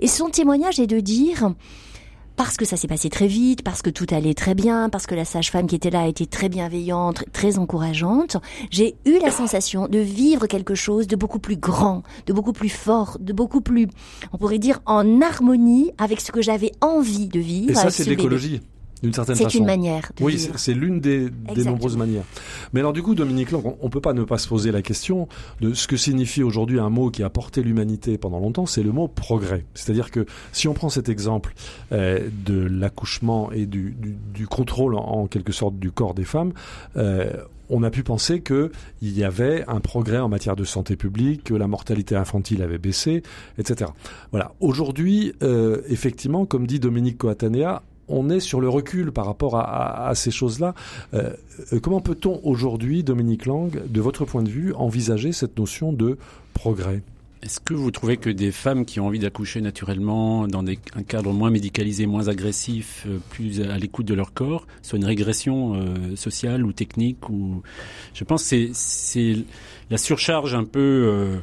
Et 0.00 0.08
son 0.08 0.28
témoignage 0.30 0.80
est 0.80 0.86
de 0.86 1.00
dire, 1.00 1.52
parce 2.38 2.56
que 2.56 2.64
ça 2.64 2.76
s'est 2.76 2.86
passé 2.86 3.10
très 3.10 3.26
vite, 3.26 3.62
parce 3.62 3.82
que 3.82 3.90
tout 3.90 4.06
allait 4.12 4.32
très 4.32 4.54
bien, 4.54 4.88
parce 4.88 5.06
que 5.06 5.16
la 5.16 5.24
sage-femme 5.24 5.66
qui 5.66 5.74
était 5.74 5.90
là 5.90 6.06
était 6.06 6.24
très 6.24 6.48
bienveillante, 6.48 7.24
très 7.32 7.58
encourageante, 7.58 8.36
j'ai 8.70 8.94
eu 9.04 9.18
la 9.20 9.32
sensation 9.32 9.88
de 9.88 9.98
vivre 9.98 10.46
quelque 10.46 10.76
chose 10.76 11.08
de 11.08 11.16
beaucoup 11.16 11.40
plus 11.40 11.56
grand, 11.56 12.04
de 12.26 12.32
beaucoup 12.32 12.52
plus 12.52 12.68
fort, 12.68 13.18
de 13.20 13.32
beaucoup 13.32 13.60
plus, 13.60 13.88
on 14.32 14.38
pourrait 14.38 14.60
dire, 14.60 14.80
en 14.86 15.20
harmonie 15.20 15.90
avec 15.98 16.20
ce 16.20 16.30
que 16.30 16.40
j'avais 16.40 16.70
envie 16.80 17.26
de 17.26 17.40
vivre. 17.40 17.72
Et 17.72 17.74
ça, 17.74 17.90
c'est 17.90 18.04
ce 18.04 18.10
de 18.10 18.14
l'écologie, 18.14 18.60
d'une 19.02 19.12
certaine 19.12 19.36
C'est 19.36 19.44
façon. 19.44 19.58
une 19.58 19.66
manière 19.66 20.10
de 20.16 20.24
Oui, 20.24 20.38
c'est- 20.38 20.56
c'est 20.56 20.74
l'une 20.74 21.00
des, 21.00 21.28
des 21.54 21.64
nombreuses 21.64 21.96
manières. 21.96 22.24
Mais 22.72 22.80
alors 22.80 22.92
du 22.92 23.02
coup, 23.02 23.14
Dominique 23.14 23.50
Lang, 23.50 23.62
on 23.80 23.86
ne 23.86 23.90
peut 23.90 24.00
pas 24.00 24.12
ne 24.12 24.24
pas 24.24 24.38
se 24.38 24.48
poser 24.48 24.72
la 24.72 24.82
question 24.82 25.28
de 25.60 25.74
ce 25.74 25.86
que 25.86 25.96
signifie 25.96 26.42
aujourd'hui 26.42 26.78
un 26.80 26.90
mot 26.90 27.10
qui 27.10 27.22
a 27.22 27.30
porté 27.30 27.62
l'humanité 27.62 28.18
pendant 28.18 28.40
longtemps, 28.40 28.66
c'est 28.66 28.82
le 28.82 28.92
mot 28.92 29.08
progrès. 29.08 29.64
C'est-à-dire 29.74 30.10
que 30.10 30.26
si 30.52 30.68
on 30.68 30.74
prend 30.74 30.88
cet 30.88 31.08
exemple 31.08 31.54
euh, 31.92 32.28
de 32.44 32.58
l'accouchement 32.60 33.52
et 33.52 33.66
du, 33.66 33.92
du, 33.92 34.16
du 34.34 34.46
contrôle 34.46 34.94
en, 34.94 35.00
en 35.04 35.26
quelque 35.26 35.52
sorte 35.52 35.78
du 35.78 35.90
corps 35.90 36.14
des 36.14 36.24
femmes, 36.24 36.52
euh, 36.96 37.30
on 37.70 37.82
a 37.82 37.90
pu 37.90 38.02
penser 38.02 38.40
qu'il 38.40 38.70
y 39.02 39.24
avait 39.24 39.62
un 39.68 39.80
progrès 39.80 40.16
en 40.18 40.30
matière 40.30 40.56
de 40.56 40.64
santé 40.64 40.96
publique, 40.96 41.44
que 41.44 41.54
la 41.54 41.66
mortalité 41.66 42.16
infantile 42.16 42.62
avait 42.62 42.78
baissé, 42.78 43.22
etc. 43.58 43.90
Voilà. 44.30 44.52
Aujourd'hui, 44.60 45.34
euh, 45.42 45.82
effectivement, 45.90 46.46
comme 46.46 46.66
dit 46.66 46.80
Dominique 46.80 47.18
Coatanea, 47.18 47.82
on 48.08 48.30
est 48.30 48.40
sur 48.40 48.60
le 48.60 48.68
recul 48.68 49.12
par 49.12 49.26
rapport 49.26 49.56
à, 49.56 50.12
ces 50.14 50.30
choses-là. 50.30 50.74
Euh, 51.14 51.32
euh, 51.72 51.80
comment 51.80 52.00
peut-on 52.00 52.40
aujourd'hui, 52.44 53.02
Dominique 53.02 53.46
Lang, 53.46 53.82
de 53.86 54.00
votre 54.00 54.24
point 54.24 54.42
de 54.42 54.50
vue, 54.50 54.72
envisager 54.74 55.32
cette 55.32 55.58
notion 55.58 55.92
de 55.92 56.18
progrès? 56.54 57.02
Est-ce 57.42 57.60
que 57.60 57.74
vous 57.74 57.90
trouvez 57.90 58.16
que 58.16 58.30
des 58.30 58.50
femmes 58.50 58.84
qui 58.84 58.98
ont 58.98 59.06
envie 59.06 59.20
d'accoucher 59.20 59.60
naturellement 59.60 60.48
dans 60.48 60.64
un 60.66 61.02
cadre 61.02 61.32
moins 61.32 61.50
médicalisé, 61.50 62.06
moins 62.06 62.28
agressif, 62.28 63.04
euh, 63.06 63.18
plus 63.30 63.60
à 63.60 63.78
l'écoute 63.78 64.06
de 64.06 64.14
leur 64.14 64.32
corps, 64.32 64.66
soit 64.82 64.98
une 64.98 65.04
régression 65.04 65.74
euh, 65.74 66.16
sociale 66.16 66.66
ou 66.66 66.72
technique 66.72 67.28
ou 67.28 67.62
je 68.14 68.24
pense 68.24 68.48
que 68.48 68.70
c'est 68.72 69.36
la 69.90 69.98
surcharge 69.98 70.54
un 70.54 70.64
peu 70.64 70.80
euh, 70.80 71.36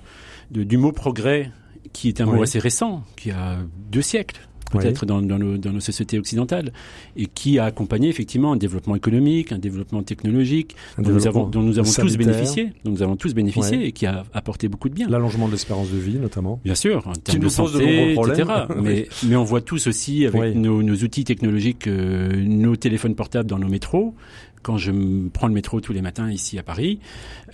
du 0.52 0.78
mot 0.78 0.92
progrès 0.92 1.52
qui 1.94 2.10
est 2.10 2.20
un 2.20 2.26
mot 2.26 2.42
assez 2.42 2.60
récent, 2.60 3.04
qui 3.16 3.32
a 3.32 3.58
deux 3.90 4.02
siècles 4.02 4.42
peut-être 4.72 5.06
dans, 5.06 5.22
nos, 5.22 5.80
sociétés 5.80 6.20
occidentales, 6.20 6.72
et 7.16 7.28
qui 7.28 7.60
a 7.60 7.66
accompagné 7.66 8.10
effectivement 8.10 8.54
un 8.54 8.58
développement 8.58 8.96
économique, 8.96 9.52
un 9.52 9.58
développement 9.58 10.04
technologique, 10.04 10.76
dont, 10.98 11.12
nous 11.12 11.28
avons, 11.28 11.48
dont, 11.48 11.62
nous 11.62 11.80
avons, 11.80 11.92
tous 11.92 12.18
bénéficié, 12.18 12.72
dont 12.84 12.92
nous 12.92 13.04
avons 13.04 13.16
tous 13.16 13.34
bénéficié, 13.34 13.86
et 13.86 13.92
qui 13.92 14.06
a 14.06 14.24
apporté 14.34 14.68
beaucoup 14.68 14.90
de 14.90 14.94
bien. 14.94 15.08
L'allongement 15.08 15.48
de 15.48 15.54
l'espérance 15.54 15.90
de 15.90 15.98
vie, 15.98 16.16
notamment. 16.16 16.60
Bien 16.64 16.76
sûr, 16.76 17.08
en 17.08 17.14
termes 17.14 17.40
de 17.40 17.50
santé, 17.50 18.14
etc. 18.14 18.44
mais, 18.82 19.08
mais 19.28 19.36
on 19.36 19.44
voit 19.44 19.62
tous 19.62 19.88
aussi, 19.88 20.26
avec 20.26 20.56
nos, 20.56 20.82
outils 20.96 21.24
technologiques, 21.24 21.88
euh, 21.88 22.44
nos 22.46 22.76
téléphones 22.76 23.16
portables 23.16 23.50
dans 23.50 23.60
nos 23.60 23.68
métros, 23.68 24.16
quand 24.66 24.78
je 24.78 24.92
prends 25.32 25.46
le 25.46 25.54
métro 25.54 25.80
tous 25.80 25.94
les 25.94 26.02
matins 26.02 26.32
ici 26.32 26.58
à 26.58 26.64
Paris, 26.64 27.00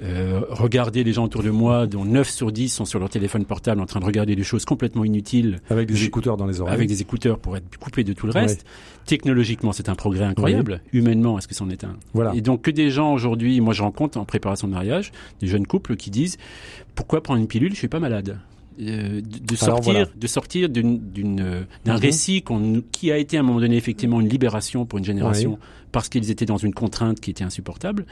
euh, 0.02 0.40
regarder 0.50 1.04
les 1.04 1.12
gens 1.12 1.26
autour 1.26 1.44
de 1.44 1.50
moi, 1.50 1.86
dont 1.86 2.06
9 2.06 2.30
sur 2.30 2.54
10 2.54 2.70
sont 2.70 2.86
sur 2.86 3.00
leur 3.00 3.10
téléphone 3.10 3.44
portable 3.44 3.82
en 3.82 3.86
train 3.86 4.00
de 4.00 4.06
regarder 4.06 4.34
des 4.38 4.44
choses 4.44 4.64
complètement 4.64 5.04
inutiles. 5.04 5.60
Avec 5.70 5.90
des 5.90 6.06
écouteurs 6.06 6.38
dans 6.38 6.48
les 6.48 6.62
oreilles. 6.62 6.74
Avec 6.74 6.88
des 6.88 7.02
écouteurs 7.02 7.38
pour 7.38 7.58
être 7.58 7.78
coupés 7.78 8.06
de 8.06 8.14
tout 8.14 8.28
le 8.28 8.32
reste. 8.32 8.66
Technologiquement, 9.06 9.74
c'est 9.74 9.90
un 9.90 9.96
progrès 9.96 10.24
incroyable. 10.24 10.82
Humainement, 10.94 11.38
est-ce 11.38 11.50
que 11.50 11.56
c'en 11.56 11.70
est 11.70 11.84
un? 11.84 11.98
Voilà. 12.14 12.34
Et 12.34 12.40
donc 12.40 12.62
que 12.62 12.72
des 12.72 12.90
gens 12.90 13.14
aujourd'hui, 13.14 13.60
moi 13.60 13.74
je 13.74 13.82
rencontre 13.82 14.18
en 14.18 14.24
préparation 14.24 14.70
de 14.70 14.74
mariage, 14.74 15.12
des 15.42 15.48
jeunes 15.48 15.68
couples 15.68 15.98
qui 15.98 16.12
disent, 16.12 16.38
pourquoi 16.96 17.22
prendre 17.22 17.42
une 17.42 17.48
pilule, 17.48 17.74
je 17.74 17.78
suis 17.78 17.90
pas 17.90 18.00
malade 18.00 18.40
euh, 18.80 19.22
de, 19.22 19.56
sortir, 19.58 20.08
de 20.16 20.28
sortir 20.28 20.70
d'une, 20.70 20.98
d'un 21.84 21.94
mhm. 21.94 22.00
récit 22.00 22.42
qui 22.94 23.12
a 23.12 23.18
été 23.18 23.36
à 23.36 23.42
un 23.42 23.44
moment 23.44 23.60
donné 23.60 23.76
effectivement 23.76 24.22
une 24.22 24.30
libération 24.30 24.86
pour 24.86 24.98
une 24.98 25.06
génération 25.06 25.60
parce 25.92 26.10
qu'ils 26.10 26.32
étaient 26.32 26.46
dans 26.46 26.58
une 26.58 26.74
contrainte 26.74 27.20
qui 27.20 27.32
était 27.32 27.44
insupportable. 27.44 28.06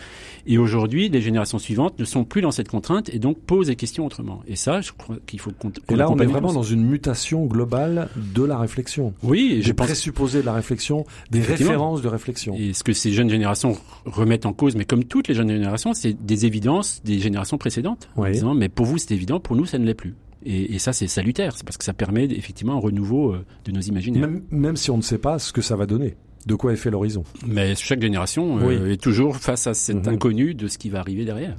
Et 0.45 0.57
aujourd'hui, 0.57 1.09
les 1.09 1.21
générations 1.21 1.59
suivantes 1.59 1.97
ne 1.99 2.05
sont 2.05 2.23
plus 2.23 2.41
dans 2.41 2.51
cette 2.51 2.69
contrainte 2.69 3.09
et 3.13 3.19
donc 3.19 3.39
posent 3.39 3.67
des 3.67 3.75
questions 3.75 4.05
autrement. 4.05 4.41
Et 4.47 4.55
ça, 4.55 4.81
je 4.81 4.91
crois 4.91 5.17
qu'il 5.25 5.39
faut 5.39 5.51
qu'on. 5.51 5.71
et 5.89 5.95
là, 5.95 6.09
on 6.09 6.17
est 6.17 6.25
vraiment 6.25 6.53
dans 6.53 6.63
une 6.63 6.83
mutation 6.83 7.45
globale 7.45 8.09
de 8.15 8.43
la 8.43 8.57
réflexion. 8.57 9.13
Oui, 9.23 9.59
j'ai 9.61 9.73
présupposé 9.73 10.41
de 10.41 10.45
la 10.45 10.53
réflexion, 10.53 11.05
des 11.31 11.41
références 11.41 12.01
de 12.01 12.07
réflexion. 12.07 12.55
Et 12.57 12.73
ce 12.73 12.83
que 12.83 12.93
ces 12.93 13.11
jeunes 13.11 13.29
générations 13.29 13.77
remettent 14.05 14.45
en 14.45 14.53
cause, 14.53 14.75
mais 14.75 14.85
comme 14.85 15.03
toutes 15.03 15.27
les 15.27 15.35
jeunes 15.35 15.49
générations, 15.49 15.93
c'est 15.93 16.13
des 16.13 16.45
évidences 16.45 17.01
des 17.03 17.19
générations 17.19 17.57
précédentes. 17.57 18.09
En 18.15 18.29
disant, 18.29 18.53
mais 18.53 18.69
pour 18.69 18.85
vous, 18.85 18.97
c'est 18.97 19.11
évident, 19.11 19.39
pour 19.39 19.55
nous, 19.55 19.65
ça 19.65 19.77
ne 19.77 19.85
l'est 19.85 19.93
plus. 19.93 20.15
Et, 20.45 20.75
et, 20.75 20.79
ça, 20.79 20.93
c'est 20.93 21.07
salutaire, 21.07 21.57
c'est 21.57 21.65
parce 21.65 21.77
que 21.77 21.83
ça 21.83 21.93
permet 21.93 22.23
effectivement 22.25 22.75
un 22.75 22.79
renouveau 22.79 23.33
euh, 23.33 23.45
de 23.65 23.71
nos 23.71 23.81
imaginaires. 23.81 24.27
Même, 24.27 24.43
même, 24.51 24.77
si 24.77 24.89
on 24.89 24.95
ne 24.95 25.01
sait 25.01 25.17
pas 25.17 25.37
ce 25.37 25.51
que 25.51 25.61
ça 25.61 25.75
va 25.75 25.85
donner, 25.85 26.15
de 26.45 26.55
quoi 26.55 26.73
est 26.73 26.77
fait 26.77 26.89
l'horizon? 26.89 27.23
Mais 27.45 27.75
chaque 27.75 28.01
génération 28.01 28.59
euh, 28.59 28.91
est 28.91 29.01
toujours 29.01 29.37
face 29.37 29.67
à 29.67 29.73
cet 29.73 30.07
mhm. 30.07 30.13
inconnu 30.13 30.53
de 30.53 30.67
ce 30.67 30.77
qui 30.77 30.89
va 30.89 30.99
arriver 30.99 31.25
derrière. 31.25 31.55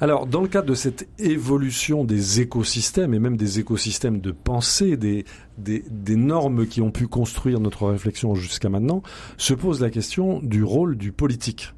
Alors, 0.00 0.26
dans 0.26 0.42
le 0.42 0.48
cadre 0.48 0.68
de 0.68 0.74
cette 0.74 1.08
évolution 1.18 2.04
des 2.04 2.40
écosystèmes, 2.40 3.14
et 3.14 3.18
même 3.18 3.36
des 3.36 3.58
écosystèmes 3.60 4.20
de 4.20 4.30
pensée, 4.30 4.96
des, 4.96 5.24
des, 5.58 5.84
des 5.90 6.16
normes 6.16 6.66
qui 6.66 6.80
ont 6.80 6.90
pu 6.90 7.06
construire 7.06 7.60
notre 7.60 7.88
réflexion 7.88 8.34
jusqu'à 8.34 8.68
maintenant, 8.68 9.02
se 9.36 9.54
pose 9.54 9.80
la 9.80 9.90
question 9.90 10.40
du 10.42 10.62
rôle 10.62 10.96
du 10.96 11.12
politique. 11.12 11.72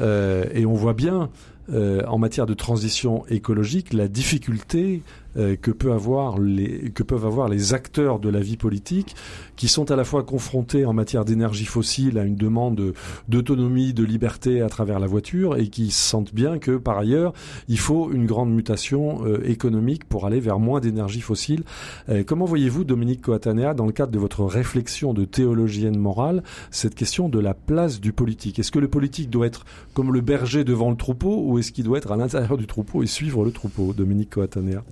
Euh, 0.00 0.44
et 0.54 0.66
on 0.66 0.74
voit 0.74 0.94
bien 0.94 1.30
euh, 1.70 2.02
en 2.06 2.18
matière 2.18 2.46
de 2.46 2.54
transition 2.54 3.26
écologique 3.28 3.92
la 3.92 4.08
difficulté 4.08 5.02
euh, 5.38 5.56
que, 5.56 5.70
peut 5.70 5.92
avoir 5.92 6.38
les, 6.38 6.90
que 6.90 7.02
peuvent 7.02 7.26
avoir 7.26 7.48
les 7.48 7.74
acteurs 7.74 8.18
de 8.18 8.28
la 8.28 8.40
vie 8.40 8.56
politique 8.56 9.14
qui 9.56 9.68
sont 9.68 9.90
à 9.90 9.96
la 9.96 10.04
fois 10.04 10.22
confrontés 10.22 10.84
en 10.84 10.92
matière 10.92 11.24
d'énergie 11.24 11.64
fossile 11.64 12.18
à 12.18 12.24
une 12.24 12.36
demande 12.36 12.94
d'autonomie, 13.28 13.92
de 13.92 14.04
liberté 14.04 14.60
à 14.62 14.68
travers 14.68 14.98
la 14.98 15.06
voiture 15.06 15.56
et 15.56 15.68
qui 15.68 15.90
sentent 15.90 16.34
bien 16.34 16.58
que 16.58 16.76
par 16.76 16.98
ailleurs 16.98 17.32
il 17.68 17.78
faut 17.78 18.10
une 18.12 18.26
grande 18.26 18.52
mutation 18.52 19.24
euh, 19.24 19.40
économique 19.44 20.04
pour 20.04 20.26
aller 20.26 20.40
vers 20.40 20.58
moins 20.58 20.80
d'énergie 20.80 21.20
fossile. 21.20 21.62
Euh, 22.08 22.22
comment 22.24 22.44
voyez-vous, 22.44 22.84
Dominique 22.84 23.22
Coatanea, 23.22 23.74
dans 23.74 23.86
le 23.86 23.92
cadre 23.92 24.12
de 24.12 24.18
votre 24.18 24.44
réflexion 24.44 25.14
de 25.14 25.24
théologienne 25.24 25.98
morale, 25.98 26.42
cette 26.70 26.94
question 26.94 27.28
de 27.28 27.38
la 27.38 27.54
place 27.54 28.00
du 28.00 28.12
politique? 28.12 28.58
Est-ce 28.58 28.72
que 28.72 28.78
le 28.78 28.88
politique 28.88 29.30
doit 29.30 29.46
être 29.46 29.64
comme 29.94 30.12
le 30.12 30.20
berger 30.20 30.64
devant 30.64 30.90
le 30.90 30.96
troupeau 30.96 31.42
ou 31.44 31.58
est-ce 31.58 31.72
qu'il 31.72 31.84
doit 31.84 31.98
être 31.98 32.12
à 32.12 32.16
l'intérieur 32.16 32.56
du 32.56 32.66
troupeau 32.66 33.02
et 33.02 33.06
suivre 33.06 33.44
le 33.44 33.50
troupeau, 33.50 33.92
Dominique 33.92 34.30
Coatanea 34.30 34.82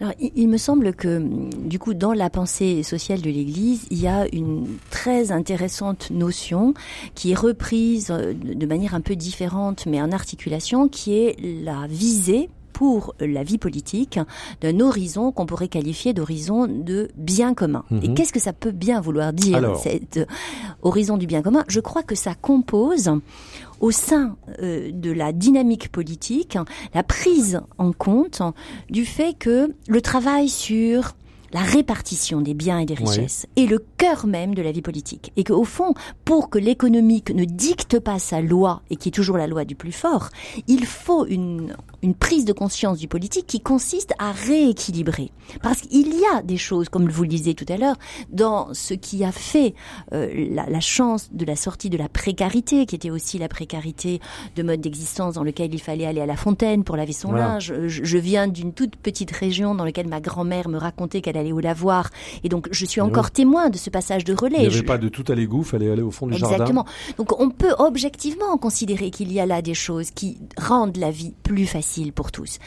alors, 0.00 0.12
il, 0.20 0.48
me 0.48 0.58
semble 0.58 0.94
que, 0.94 1.20
du 1.58 1.78
coup, 1.78 1.92
dans 1.92 2.12
la 2.12 2.30
pensée 2.30 2.82
sociale 2.82 3.20
de 3.20 3.30
l'Église, 3.30 3.86
il 3.90 4.00
y 4.00 4.06
a 4.06 4.26
une 4.32 4.66
très 4.90 5.32
intéressante 5.32 6.10
notion 6.10 6.74
qui 7.14 7.32
est 7.32 7.34
reprise 7.34 8.10
euh, 8.10 8.32
de 8.32 8.66
manière 8.66 8.94
un 8.94 9.00
peu 9.00 9.16
différente, 9.16 9.86
mais 9.86 10.00
en 10.00 10.12
articulation, 10.12 10.88
qui 10.88 11.14
est 11.14 11.36
la 11.40 11.86
visée 11.88 12.48
pour 12.78 13.12
la 13.18 13.42
vie 13.42 13.58
politique 13.58 14.20
d'un 14.60 14.78
horizon 14.78 15.32
qu'on 15.32 15.46
pourrait 15.46 15.66
qualifier 15.66 16.12
d'horizon 16.12 16.68
de 16.68 17.08
bien 17.16 17.52
commun. 17.52 17.84
Et 17.90 18.08
mhm. 18.08 18.14
qu'est-ce 18.14 18.32
que 18.32 18.38
ça 18.38 18.52
peut 18.52 18.70
bien 18.70 19.00
vouloir 19.00 19.32
dire, 19.32 19.76
cet 19.82 20.18
euh, 20.18 20.26
horizon 20.82 21.16
du 21.16 21.26
bien 21.26 21.42
commun? 21.42 21.64
Je 21.66 21.80
crois 21.80 22.04
que 22.04 22.14
ça 22.14 22.36
compose 22.40 23.10
au 23.80 23.90
sein 23.90 24.36
euh, 24.60 24.90
de 24.92 25.10
la 25.10 25.32
dynamique 25.32 25.90
politique 25.90 26.58
la 26.94 27.02
prise 27.02 27.60
en 27.78 27.92
compte 27.92 28.42
du 28.90 29.04
fait 29.04 29.36
que 29.38 29.74
le 29.88 30.00
travail 30.00 30.48
sur 30.48 31.14
la 31.52 31.60
répartition 31.60 32.40
des 32.40 32.54
biens 32.54 32.78
et 32.78 32.86
des 32.86 32.94
richesses 32.94 33.46
est 33.56 33.66
le 33.66 33.84
cœur 33.96 34.26
même 34.26 34.54
de 34.54 34.62
la 34.62 34.72
vie 34.72 34.82
politique. 34.82 35.32
Et 35.36 35.44
qu'au 35.44 35.64
fond, 35.64 35.94
pour 36.24 36.50
que 36.50 36.58
l'économique 36.58 37.30
ne 37.34 37.44
dicte 37.44 37.98
pas 37.98 38.18
sa 38.18 38.40
loi, 38.40 38.82
et 38.90 38.96
qui 38.96 39.08
est 39.08 39.12
toujours 39.12 39.38
la 39.38 39.46
loi 39.46 39.64
du 39.64 39.74
plus 39.74 39.92
fort, 39.92 40.28
il 40.66 40.84
faut 40.84 41.26
une, 41.26 41.74
une 42.02 42.14
prise 42.14 42.44
de 42.44 42.52
conscience 42.52 42.98
du 42.98 43.08
politique 43.08 43.46
qui 43.46 43.60
consiste 43.60 44.12
à 44.18 44.32
rééquilibrer. 44.32 45.30
Parce 45.62 45.80
qu'il 45.80 46.08
y 46.08 46.24
a 46.34 46.42
des 46.42 46.58
choses, 46.58 46.88
comme 46.88 47.08
vous 47.08 47.22
le 47.22 47.28
disiez 47.28 47.54
tout 47.54 47.66
à 47.68 47.76
l'heure, 47.76 47.96
dans 48.30 48.74
ce 48.74 48.94
qui 48.94 49.24
a 49.24 49.32
fait 49.32 49.74
euh, 50.12 50.28
la, 50.50 50.68
la, 50.68 50.80
chance 50.80 51.30
de 51.32 51.44
la 51.44 51.56
sortie 51.56 51.90
de 51.90 51.96
la 51.96 52.08
précarité, 52.08 52.86
qui 52.86 52.94
était 52.94 53.10
aussi 53.10 53.38
la 53.38 53.48
précarité 53.48 54.20
de 54.56 54.62
mode 54.62 54.80
d'existence 54.80 55.34
dans 55.34 55.44
lequel 55.44 55.74
il 55.74 55.80
fallait 55.80 56.06
aller 56.06 56.20
à 56.20 56.26
la 56.26 56.36
fontaine 56.36 56.84
pour 56.84 56.96
laver 56.96 57.12
son 57.12 57.32
linge. 57.32 57.72
Je, 57.86 58.04
je 58.04 58.18
viens 58.18 58.48
d'une 58.48 58.72
toute 58.72 58.96
petite 58.96 59.30
région 59.30 59.74
dans 59.74 59.84
laquelle 59.84 60.08
ma 60.08 60.20
grand-mère 60.20 60.68
me 60.68 60.76
racontait 60.76 61.20
qu'elle 61.20 61.37
aller 61.38 61.52
au 61.52 61.60
lavoir. 61.60 62.10
Et 62.44 62.48
donc, 62.48 62.68
je 62.70 62.84
suis 62.84 63.00
encore 63.00 63.30
témoin 63.30 63.70
de 63.70 63.76
ce 63.76 63.90
passage 63.90 64.24
de 64.24 64.34
relais. 64.34 64.58
Il 64.58 64.68
n'y 64.68 64.74
avait 64.74 64.82
pas 64.82 64.98
de 64.98 65.08
tout 65.08 65.24
à 65.28 65.34
l'égout, 65.34 65.62
fallait 65.62 65.90
aller 65.90 66.02
au 66.02 66.10
fond 66.10 66.26
du 66.26 66.36
jardin. 66.36 66.54
Exactement. 66.54 66.84
Donc, 67.16 67.38
on 67.40 67.50
peut 67.50 67.74
objectivement 67.78 68.56
considérer 68.56 69.10
qu'il 69.10 69.32
y 69.32 69.40
a 69.40 69.46
là 69.46 69.62
des 69.62 69.74
choses 69.74 70.10
qui 70.10 70.38
rendent 70.56 70.96
la 70.96 71.10
vie 71.10 71.34
plus 71.42 71.66
facile 71.66 72.12
pour 72.12 72.32
tous. 72.32 72.58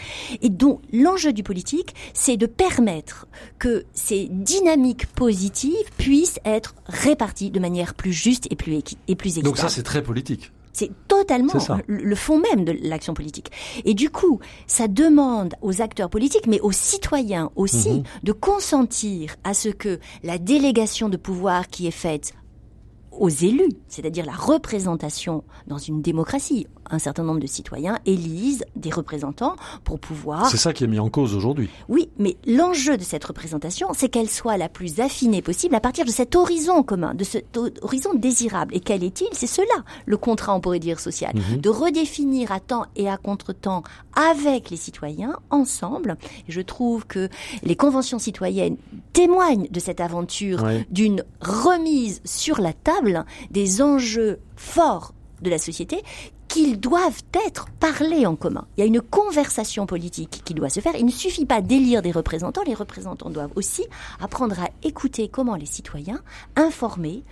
Et 0.41 0.49
donc, 0.49 0.81
l'enjeu 0.91 1.33
du 1.33 1.43
politique, 1.43 1.93
c'est 2.13 2.37
de 2.37 2.45
permettre 2.45 3.27
que 3.59 3.85
ces 3.93 4.27
dynamiques 4.29 5.07
positives 5.07 5.71
puissent 5.97 6.39
être 6.45 6.75
réparties 6.85 7.51
de 7.51 7.59
manière 7.59 7.93
plus 7.93 8.13
juste 8.13 8.47
et 8.51 8.55
plus, 8.55 8.81
et 9.07 9.15
plus 9.15 9.31
équitable. 9.31 9.45
Donc 9.45 9.57
ça, 9.57 9.69
c'est 9.69 9.83
très 9.83 10.01
politique. 10.03 10.51
C'est 10.73 10.91
totalement 11.07 11.53
le 11.87 12.15
fond 12.15 12.39
même 12.39 12.65
de 12.65 12.75
l'action 12.83 13.13
politique. 13.13 13.51
Et 13.85 13.93
du 13.93 14.09
coup, 14.09 14.39
ça 14.67 14.87
demande 14.87 15.55
aux 15.61 15.81
acteurs 15.81 16.09
politiques, 16.09 16.47
mais 16.47 16.59
aux 16.61 16.71
citoyens 16.71 17.51
aussi, 17.55 17.91
mhm. 17.91 18.03
de 18.23 18.31
consentir 18.31 19.35
à 19.43 19.53
ce 19.53 19.69
que 19.69 19.99
la 20.23 20.37
délégation 20.37 21.09
de 21.09 21.17
pouvoir 21.17 21.67
qui 21.67 21.87
est 21.87 21.91
faite 21.91 22.33
aux 23.11 23.29
élus, 23.29 23.69
c'est-à-dire 23.87 24.25
la 24.25 24.33
représentation 24.33 25.43
dans 25.67 25.77
une 25.77 26.01
démocratie. 26.01 26.67
Un 26.91 26.99
certain 26.99 27.23
nombre 27.23 27.39
de 27.39 27.47
citoyens 27.47 27.97
élisent 28.05 28.65
des 28.75 28.89
représentants 28.89 29.55
pour 29.83 29.99
pouvoir... 29.99 30.49
C'est 30.49 30.57
ça 30.57 30.73
qui 30.73 30.83
est 30.83 30.87
mis 30.87 30.99
en 30.99 31.09
cause 31.09 31.35
aujourd'hui. 31.35 31.69
Oui, 31.87 32.09
mais 32.19 32.35
l'enjeu 32.45 32.97
de 32.97 33.03
cette 33.03 33.23
représentation, 33.23 33.87
c'est 33.93 34.09
qu'elle 34.09 34.29
soit 34.29 34.57
la 34.57 34.69
plus 34.69 34.99
affinée 34.99 35.41
possible 35.41 35.73
à 35.75 35.79
partir 35.79 36.05
de 36.05 36.11
cet 36.11 36.35
horizon 36.35 36.83
commun, 36.83 37.13
de 37.13 37.23
cet 37.23 37.57
horizon 37.81 38.13
désirable. 38.13 38.75
Et 38.75 38.81
quel 38.81 39.03
est-il? 39.03 39.29
C'est 39.31 39.47
cela, 39.47 39.85
le 40.05 40.17
contrat, 40.17 40.53
on 40.53 40.59
pourrait 40.59 40.79
dire, 40.79 40.99
social. 40.99 41.33
Mhm. 41.35 41.61
De 41.61 41.69
redéfinir 41.69 42.51
à 42.51 42.59
temps 42.59 42.85
et 42.95 43.09
à 43.09 43.17
contre-temps 43.17 43.83
avec 44.15 44.69
les 44.69 44.77
citoyens, 44.77 45.37
ensemble. 45.49 46.17
Et 46.47 46.51
je 46.51 46.61
trouve 46.61 47.07
que 47.07 47.29
les 47.63 47.75
conventions 47.75 48.19
citoyennes 48.19 48.77
témoignent 49.13 49.67
de 49.69 49.79
cette 49.79 50.01
aventure 50.01 50.65
d'une 50.89 51.23
remise 51.39 52.21
sur 52.25 52.59
la 52.59 52.73
table 52.73 53.25
des 53.49 53.81
enjeux 53.81 54.39
forts 54.55 55.13
de 55.41 55.49
la 55.49 55.57
société 55.57 56.03
qu'ils 56.51 56.79
doivent 56.81 57.23
être 57.47 57.67
parlés 57.79 58.25
en 58.25 58.35
commun. 58.35 58.67
Il 58.75 58.81
y 58.81 58.83
a 58.83 58.85
une 58.85 58.99
conversation 58.99 59.85
politique 59.85 60.41
qui 60.43 60.53
doit 60.53 60.69
se 60.69 60.81
faire. 60.81 60.95
Il 60.97 61.05
ne 61.05 61.11
suffit 61.11 61.45
pas 61.45 61.61
d'élire 61.61 62.01
des 62.01 62.11
représentants. 62.11 62.63
Les 62.67 62.73
représentants 62.73 63.29
doivent 63.29 63.53
aussi 63.55 63.85
apprendre 64.19 64.59
à 64.59 64.67
écouter 64.83 65.29
comment 65.29 65.55
les 65.55 65.65
citoyens, 65.65 66.19
informés, 66.57 67.23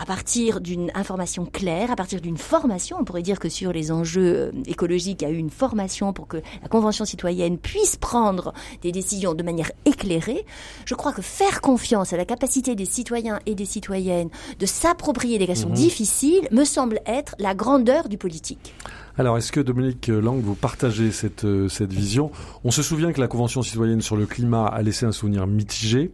à 0.00 0.06
partir 0.06 0.60
d'une 0.62 0.90
information 0.94 1.44
claire, 1.44 1.90
à 1.90 1.96
partir 1.96 2.22
d'une 2.22 2.38
formation. 2.38 2.96
On 2.98 3.04
pourrait 3.04 3.22
dire 3.22 3.38
que 3.38 3.50
sur 3.50 3.70
les 3.70 3.92
enjeux 3.92 4.34
euh, 4.34 4.52
écologiques, 4.66 5.20
il 5.20 5.28
y 5.28 5.30
a 5.30 5.30
eu 5.30 5.36
une 5.36 5.50
formation 5.50 6.14
pour 6.14 6.26
que 6.26 6.38
la 6.62 6.68
Convention 6.68 7.04
citoyenne 7.04 7.58
puisse 7.58 7.96
prendre 7.96 8.54
des 8.80 8.92
décisions 8.92 9.34
de 9.34 9.42
manière 9.42 9.70
éclairée. 9.84 10.46
Je 10.86 10.94
crois 10.94 11.12
que 11.12 11.20
faire 11.20 11.60
confiance 11.60 12.14
à 12.14 12.16
la 12.16 12.24
capacité 12.24 12.74
des 12.74 12.86
citoyens 12.86 13.40
et 13.44 13.54
des 13.54 13.66
citoyennes 13.66 14.30
de 14.58 14.66
s'approprier 14.66 15.38
des 15.38 15.46
questions 15.46 15.68
mhm. 15.68 15.74
difficiles 15.74 16.48
me 16.50 16.64
semble 16.64 17.00
être 17.04 17.34
la 17.38 17.54
grandeur 17.54 18.08
du 18.08 18.16
politique. 18.16 18.74
Alors, 19.20 19.36
est-ce 19.36 19.52
que 19.52 19.60
Dominique 19.60 20.08
Lang, 20.08 20.40
vous 20.40 20.54
partagez 20.54 21.10
cette, 21.10 21.44
euh, 21.44 21.68
cette 21.68 21.92
vision? 21.92 22.30
On 22.64 22.70
se 22.70 22.82
souvient 22.82 23.12
que 23.12 23.20
la 23.20 23.28
Convention 23.28 23.60
citoyenne 23.60 24.00
sur 24.00 24.16
le 24.16 24.24
climat 24.24 24.64
a 24.64 24.80
laissé 24.80 25.04
un 25.04 25.12
souvenir 25.12 25.46
mitigé. 25.46 26.10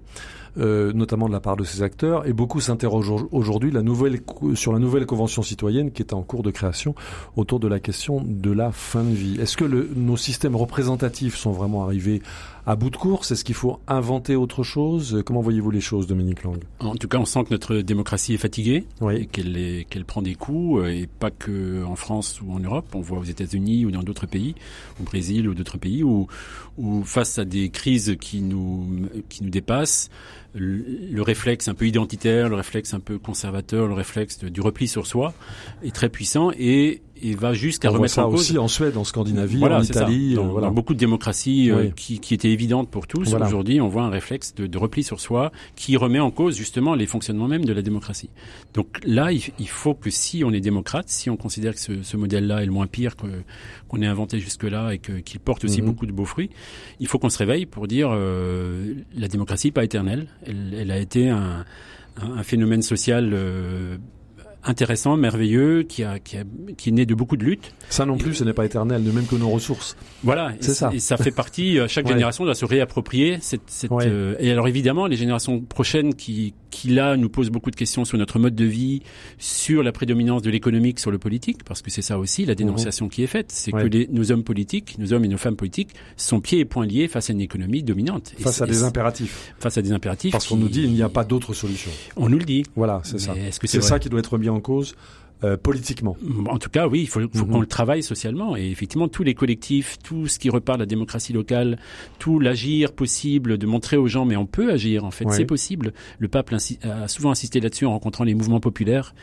Euh, 0.58 0.94
notamment 0.94 1.28
de 1.28 1.34
la 1.34 1.40
part 1.40 1.56
de 1.56 1.64
ces 1.64 1.82
acteurs, 1.82 2.26
et 2.26 2.32
beaucoup 2.32 2.60
s'interrogent 2.60 3.26
aujourd'hui 3.30 3.70
sur 4.54 4.72
la 4.72 4.78
nouvelle 4.78 5.04
convention 5.04 5.42
citoyenne 5.42 5.92
qui 5.92 6.00
est 6.00 6.14
en 6.14 6.22
cours 6.22 6.42
de 6.42 6.50
création 6.50 6.94
autour 7.36 7.60
de 7.60 7.68
la 7.68 7.78
question 7.78 8.22
de 8.24 8.52
la 8.52 8.72
fin 8.72 9.04
de 9.04 9.14
vie. 9.14 9.38
Est-ce 9.38 9.58
que 9.58 9.66
nos 9.66 10.16
systèmes 10.16 10.56
représentatifs 10.56 11.36
sont 11.36 11.52
vraiment 11.52 11.84
arrivés 11.84 12.22
à 12.66 12.74
bout 12.74 12.90
de 12.90 12.96
course 12.96 13.30
Est-ce 13.30 13.44
qu'il 13.44 13.54
faut 13.54 13.78
inventer 13.86 14.34
autre 14.34 14.64
chose? 14.64 15.22
Comment 15.24 15.40
voyez-vous 15.40 15.70
les 15.70 15.80
choses, 15.80 16.06
Dominique 16.06 16.42
Lang? 16.42 16.58
En 16.80 16.96
tout 16.96 17.06
cas, 17.06 17.18
on 17.18 17.24
sent 17.24 17.44
que 17.44 17.50
notre 17.50 17.76
démocratie 17.76 18.34
est 18.34 18.38
fatiguée, 18.38 18.84
et 19.10 19.26
qu'elle 19.26 20.04
prend 20.04 20.20
des 20.20 20.34
coups, 20.34 20.82
euh, 20.82 20.88
et 20.88 21.06
pas 21.06 21.30
que 21.30 21.84
en 21.84 21.94
France 21.94 22.40
ou 22.42 22.52
en 22.52 22.58
Europe. 22.58 22.86
On 22.94 23.00
voit 23.00 23.18
aux 23.18 23.24
États-Unis 23.24 23.86
ou 23.86 23.90
dans 23.92 24.02
d'autres 24.02 24.26
pays, 24.26 24.56
au 25.00 25.04
Brésil 25.04 25.48
ou 25.48 25.54
d'autres 25.54 25.78
pays, 25.78 26.02
où, 26.02 26.26
où 26.76 27.04
face 27.04 27.38
à 27.38 27.44
des 27.44 27.70
crises 27.70 28.16
qui 28.20 28.42
nous 28.42 29.08
qui 29.28 29.44
nous 29.44 29.50
dépassent, 29.50 30.10
le 30.54 31.22
réflexe 31.22 31.68
un 31.68 31.74
peu 31.74 31.86
identitaire, 31.86 32.48
le 32.48 32.56
réflexe 32.56 32.94
un 32.94 33.00
peu 33.00 33.18
conservateur, 33.18 33.86
le 33.86 33.94
réflexe 33.94 34.42
du 34.42 34.60
repli 34.60 34.88
sur 34.88 35.06
soi 35.06 35.34
est 35.82 35.94
très 35.94 36.08
puissant 36.08 36.50
et 36.58 37.02
et 37.22 37.34
va 37.34 37.52
jusqu'à 37.52 37.90
remettre 37.90 38.14
ça 38.14 38.26
en 38.26 38.30
cause. 38.30 38.40
aussi 38.40 38.58
en 38.58 38.68
Suède, 38.68 38.96
en 38.96 39.04
Scandinavie, 39.04 39.62
en 39.62 39.82
Italie, 39.82 40.34
dans, 40.34 40.46
euh, 40.46 40.50
voilà. 40.50 40.70
beaucoup 40.70 40.94
de 40.94 40.98
démocraties 40.98 41.70
euh, 41.70 41.90
qui, 41.94 42.20
qui, 42.20 42.34
étaient 42.34 42.50
évidentes 42.50 42.90
pour 42.90 43.06
tous. 43.06 43.34
Aujourd'hui, 43.34 43.80
on 43.80 43.88
voit 43.88 44.02
un 44.02 44.10
réflexe 44.10 44.54
de, 44.54 44.66
de, 44.66 44.78
repli 44.78 45.02
sur 45.02 45.20
soi 45.20 45.52
qui 45.74 45.96
remet 45.96 46.20
en 46.20 46.30
cause 46.30 46.56
justement 46.56 46.94
les 46.94 47.06
fonctionnements 47.06 47.48
même 47.48 47.64
de 47.64 47.72
la 47.72 47.82
démocratie. 47.82 48.30
Donc 48.74 49.00
là, 49.04 49.32
il, 49.32 49.42
il 49.58 49.68
faut 49.68 49.94
que 49.94 50.10
si 50.10 50.44
on 50.44 50.52
est 50.52 50.60
démocrate, 50.60 51.08
si 51.08 51.30
on 51.30 51.36
considère 51.36 51.74
que 51.74 51.80
ce, 51.80 52.02
ce 52.02 52.16
modèle-là 52.16 52.62
est 52.62 52.66
le 52.66 52.72
moins 52.72 52.86
pire 52.86 53.14
qu'on 53.16 54.02
ait 54.02 54.06
inventé 54.06 54.38
jusque-là 54.38 54.92
et 54.92 54.98
qu'il 54.98 55.40
porte 55.40 55.64
aussi 55.64 55.80
mhm. 55.80 55.88
beaucoup 55.88 56.06
de 56.06 56.12
beaux 56.12 56.24
fruits, 56.24 56.50
il 57.00 57.06
faut 57.06 57.18
qu'on 57.18 57.30
se 57.30 57.38
réveille 57.38 57.66
pour 57.66 57.86
dire 57.86 58.10
euh, 58.12 58.94
la 59.16 59.28
démocratie 59.28 59.68
n'est 59.68 59.72
pas 59.72 59.84
éternelle. 59.84 60.26
Elle, 60.44 60.74
elle 60.78 60.90
a 60.90 60.98
été 60.98 61.28
un, 61.28 61.64
un, 62.20 62.42
phénomène 62.42 62.82
social 62.82 63.30
euh, 63.32 63.96
intéressant, 64.66 65.16
merveilleux, 65.16 65.82
qui, 65.82 66.04
a, 66.04 66.18
qui, 66.18 66.36
a, 66.36 66.44
qui 66.76 66.90
est 66.90 66.92
né 66.92 67.06
de 67.06 67.14
beaucoup 67.14 67.36
de 67.36 67.44
luttes. 67.44 67.72
Ça 67.88 68.04
non 68.04 68.16
plus, 68.18 68.34
ce 68.34 68.44
n'est 68.44 68.52
pas 68.52 68.64
éternel, 68.64 69.04
de 69.04 69.10
même 69.10 69.26
que 69.26 69.36
nos 69.36 69.48
ressources. 69.48 69.96
Voilà, 70.22 70.52
c'est 70.60 70.74
ça. 70.74 70.90
Et 70.92 70.98
ça 70.98 71.16
fait 71.16 71.30
partie. 71.30 71.78
Euh, 71.78 71.88
chaque 71.88 72.06
génération 72.06 72.44
doit 72.44 72.54
se 72.54 72.64
réapproprier 72.64 73.38
cette. 73.40 73.62
cette 73.66 73.92
euh, 73.92 74.34
et 74.38 74.50
alors 74.50 74.68
évidemment, 74.68 75.06
les 75.06 75.16
générations 75.16 75.60
prochaines 75.60 76.14
qui, 76.14 76.54
qui 76.70 76.88
là 76.88 77.16
nous 77.16 77.28
posent 77.28 77.50
beaucoup 77.50 77.70
de 77.70 77.76
questions 77.76 78.04
sur 78.04 78.18
notre 78.18 78.38
mode 78.38 78.54
de 78.54 78.64
vie, 78.64 79.02
sur 79.38 79.82
la 79.82 79.92
prédominance 79.92 80.42
de 80.42 80.50
l'économique 80.50 81.00
sur 81.00 81.10
le 81.10 81.18
politique, 81.18 81.64
parce 81.64 81.80
que 81.82 81.90
c'est 81.90 82.02
ça 82.02 82.18
aussi 82.18 82.44
la 82.44 82.54
dénonciation 82.54 83.08
qui 83.08 83.22
est 83.22 83.28
faite, 83.28 83.50
c'est 83.52 83.72
que 83.72 83.86
les, 83.86 84.08
nos 84.08 84.32
hommes 84.32 84.44
politiques, 84.44 84.98
nos 84.98 85.12
hommes 85.12 85.24
et 85.24 85.28
nos 85.28 85.38
femmes 85.38 85.56
politiques, 85.56 85.90
sont 86.16 86.40
pieds 86.40 86.58
et 86.58 86.64
poings 86.64 86.86
liés 86.86 87.08
face 87.08 87.30
à 87.30 87.32
une 87.32 87.40
économie 87.40 87.82
dominante. 87.82 88.34
Face 88.38 88.60
à 88.60 88.66
des 88.66 88.82
impératifs. 88.82 89.54
Face 89.58 89.78
à 89.78 89.82
des 89.82 89.92
impératifs. 89.92 90.32
Parce 90.32 90.46
qu'on 90.46 90.56
nous 90.56 90.68
dit 90.68 90.82
il 90.82 90.92
n'y 90.92 91.02
a 91.02 91.08
pas 91.08 91.24
d'autre 91.24 91.54
solution. 91.54 91.90
On 92.16 92.28
nous 92.28 92.38
le 92.38 92.44
dit. 92.44 92.64
Voilà, 92.74 93.00
c'est 93.04 93.18
ça. 93.18 93.34
C'est 93.50 93.82
ça 93.82 93.98
qui 93.98 94.08
doit 94.08 94.20
être 94.20 94.38
bien 94.38 94.52
en 94.56 94.60
cause 94.60 94.96
euh, 95.44 95.58
politiquement. 95.58 96.16
En 96.48 96.58
tout 96.58 96.70
cas, 96.70 96.88
oui, 96.88 97.02
il 97.02 97.08
faut, 97.08 97.20
faut 97.20 97.44
mhm. 97.44 97.52
qu'on 97.52 97.60
le 97.60 97.66
travaille 97.66 98.02
socialement. 98.02 98.56
Et 98.56 98.70
effectivement, 98.70 99.06
tous 99.06 99.22
les 99.22 99.34
collectifs, 99.34 99.98
tout 100.02 100.28
ce 100.28 100.38
qui 100.38 100.48
repart 100.48 100.78
de 100.78 100.82
la 100.82 100.86
démocratie 100.86 101.34
locale, 101.34 101.78
tout 102.18 102.40
l'agir 102.40 102.92
possible, 102.92 103.58
de 103.58 103.66
montrer 103.66 103.98
aux 103.98 104.06
gens, 104.06 104.24
mais 104.24 104.36
on 104.36 104.46
peut 104.46 104.72
agir, 104.72 105.04
en 105.04 105.10
fait, 105.10 105.26
c'est 105.30 105.44
possible. 105.44 105.92
Le 106.18 106.28
pape 106.28 106.54
a 106.84 107.06
souvent 107.06 107.32
insisté 107.32 107.60
là-dessus 107.60 107.84
en 107.84 107.90
rencontrant 107.90 108.24
les 108.24 108.34
mouvements 108.34 108.60
populaires. 108.60 109.14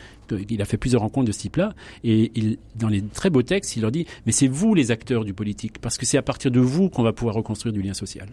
Il 0.48 0.62
a 0.62 0.66
fait 0.66 0.76
plusieurs 0.76 1.02
rencontres 1.02 1.26
de 1.26 1.32
ce 1.32 1.40
type-là. 1.40 1.74
Et 2.04 2.30
il, 2.36 2.58
dans 2.76 2.88
les 2.88 3.02
très 3.02 3.28
beaux 3.28 3.42
textes, 3.42 3.76
il 3.76 3.80
leur 3.80 3.90
dit, 3.90 4.06
mais 4.24 4.30
c'est 4.30 4.46
vous 4.46 4.72
les 4.74 4.92
acteurs 4.92 5.24
du 5.24 5.34
politique, 5.34 5.80
parce 5.80 5.98
que 5.98 6.06
c'est 6.06 6.16
à 6.16 6.22
partir 6.22 6.52
de 6.52 6.60
vous 6.60 6.90
qu'on 6.90 7.02
va 7.02 7.12
pouvoir 7.12 7.34
reconstruire 7.34 7.72
du 7.72 7.82
lien 7.82 7.92
social. 7.92 8.28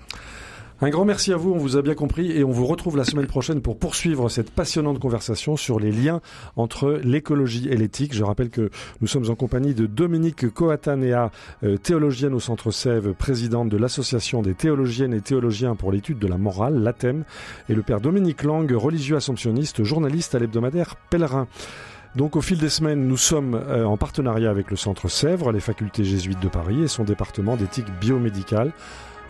Un 0.84 0.90
grand 0.90 1.06
merci 1.06 1.32
à 1.32 1.38
vous, 1.38 1.52
on 1.52 1.60
vous 1.60 1.78
a 1.78 1.84
bien 1.84 1.94
compris 1.94 2.32
et 2.32 2.44
on 2.44 2.50
vous 2.50 2.66
retrouve 2.66 2.98
la 2.98 3.04
semaine 3.04 3.28
prochaine 3.28 3.62
pour 3.62 3.78
poursuivre 3.78 4.30
cette 4.30 4.50
passionnante 4.50 4.98
conversation 4.98 5.56
sur 5.56 5.80
les 5.80 5.92
liens 5.92 6.22
entre 6.56 7.00
l'écologie 7.04 7.68
et 7.70 7.78
l'éthique. 7.78 8.16
Je 8.16 8.24
rappelle 8.24 8.50
que 8.50 8.72
nous 9.00 9.06
sommes 9.06 9.30
en 9.30 9.36
compagnie 9.36 9.76
de 9.76 9.86
Dominique 9.86 10.52
Coatanea, 10.52 11.30
euh, 11.64 11.78
théologienne 11.78 12.34
au 12.34 12.40
Centre 12.40 12.72
Sève, 12.72 13.14
présidente 13.14 13.70
de 13.70 13.78
l'Association 13.78 14.42
des 14.42 14.56
théologiennes 14.56 15.14
et 15.14 15.22
théologiens 15.22 15.76
pour 15.76 15.92
l'étude 15.92 16.18
de 16.18 16.26
la 16.26 16.40
morale, 16.40 16.82
l'ATEM, 16.82 17.26
et 17.70 17.76
le 17.76 17.84
père 17.84 18.02
Dominique 18.02 18.42
Lang, 18.42 18.68
religieux 18.72 19.18
assomptionniste, 19.18 19.84
journaliste 19.84 20.34
à 20.34 20.40
l'hebdomadaire 20.40 20.96
Pèlerin. 21.12 21.48
Donc 22.16 22.36
au 22.36 22.42
fil 22.42 22.58
des 22.58 22.70
semaines, 22.70 23.08
nous 23.08 23.18
sommes 23.18 23.54
euh, 23.54 23.86
en 23.86 23.98
partenariat 23.98 24.50
avec 24.50 24.72
le 24.72 24.78
Centre 24.78 25.10
Sèvres, 25.10 25.52
les 25.52 25.60
facultés 25.60 26.04
jésuites 26.04 26.42
de 26.42 26.50
Paris 26.50 26.82
et 26.82 26.88
son 26.88 27.04
département 27.04 27.56
d'éthique 27.56 27.88
biomédicale. 28.02 28.72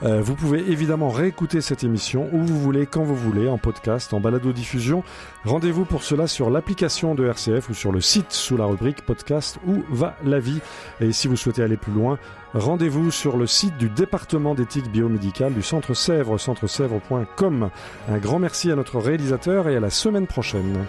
Euh, 0.03 0.21
vous 0.21 0.35
pouvez 0.35 0.71
évidemment 0.71 1.09
réécouter 1.09 1.61
cette 1.61 1.83
émission 1.83 2.29
où 2.31 2.39
vous 2.39 2.59
voulez, 2.59 2.85
quand 2.85 3.03
vous 3.03 3.15
voulez, 3.15 3.47
en 3.47 3.57
podcast, 3.57 4.13
en 4.13 4.19
balado-diffusion. 4.19 5.03
Rendez-vous 5.45 5.85
pour 5.85 6.03
cela 6.03 6.27
sur 6.27 6.49
l'application 6.49 7.13
de 7.15 7.25
RCF 7.25 7.69
ou 7.69 7.73
sur 7.73 7.91
le 7.91 8.01
site 8.01 8.31
sous 8.31 8.57
la 8.57 8.65
rubrique 8.65 9.05
podcast 9.05 9.59
Où 9.67 9.83
va 9.89 10.15
la 10.23 10.39
vie? 10.39 10.59
Et 10.99 11.11
si 11.11 11.27
vous 11.27 11.35
souhaitez 11.35 11.63
aller 11.63 11.77
plus 11.77 11.93
loin, 11.93 12.17
rendez-vous 12.53 13.11
sur 13.11 13.37
le 13.37 13.47
site 13.47 13.77
du 13.77 13.89
département 13.89 14.55
d'éthique 14.55 14.91
biomédicale 14.91 15.53
du 15.53 15.61
Centre 15.61 15.93
Sèvres, 15.93 16.39
centresèvres.com. 16.39 17.69
Un 18.09 18.17
grand 18.17 18.39
merci 18.39 18.71
à 18.71 18.75
notre 18.75 18.99
réalisateur 18.99 19.69
et 19.69 19.75
à 19.75 19.79
la 19.79 19.89
semaine 19.89 20.27
prochaine. 20.27 20.85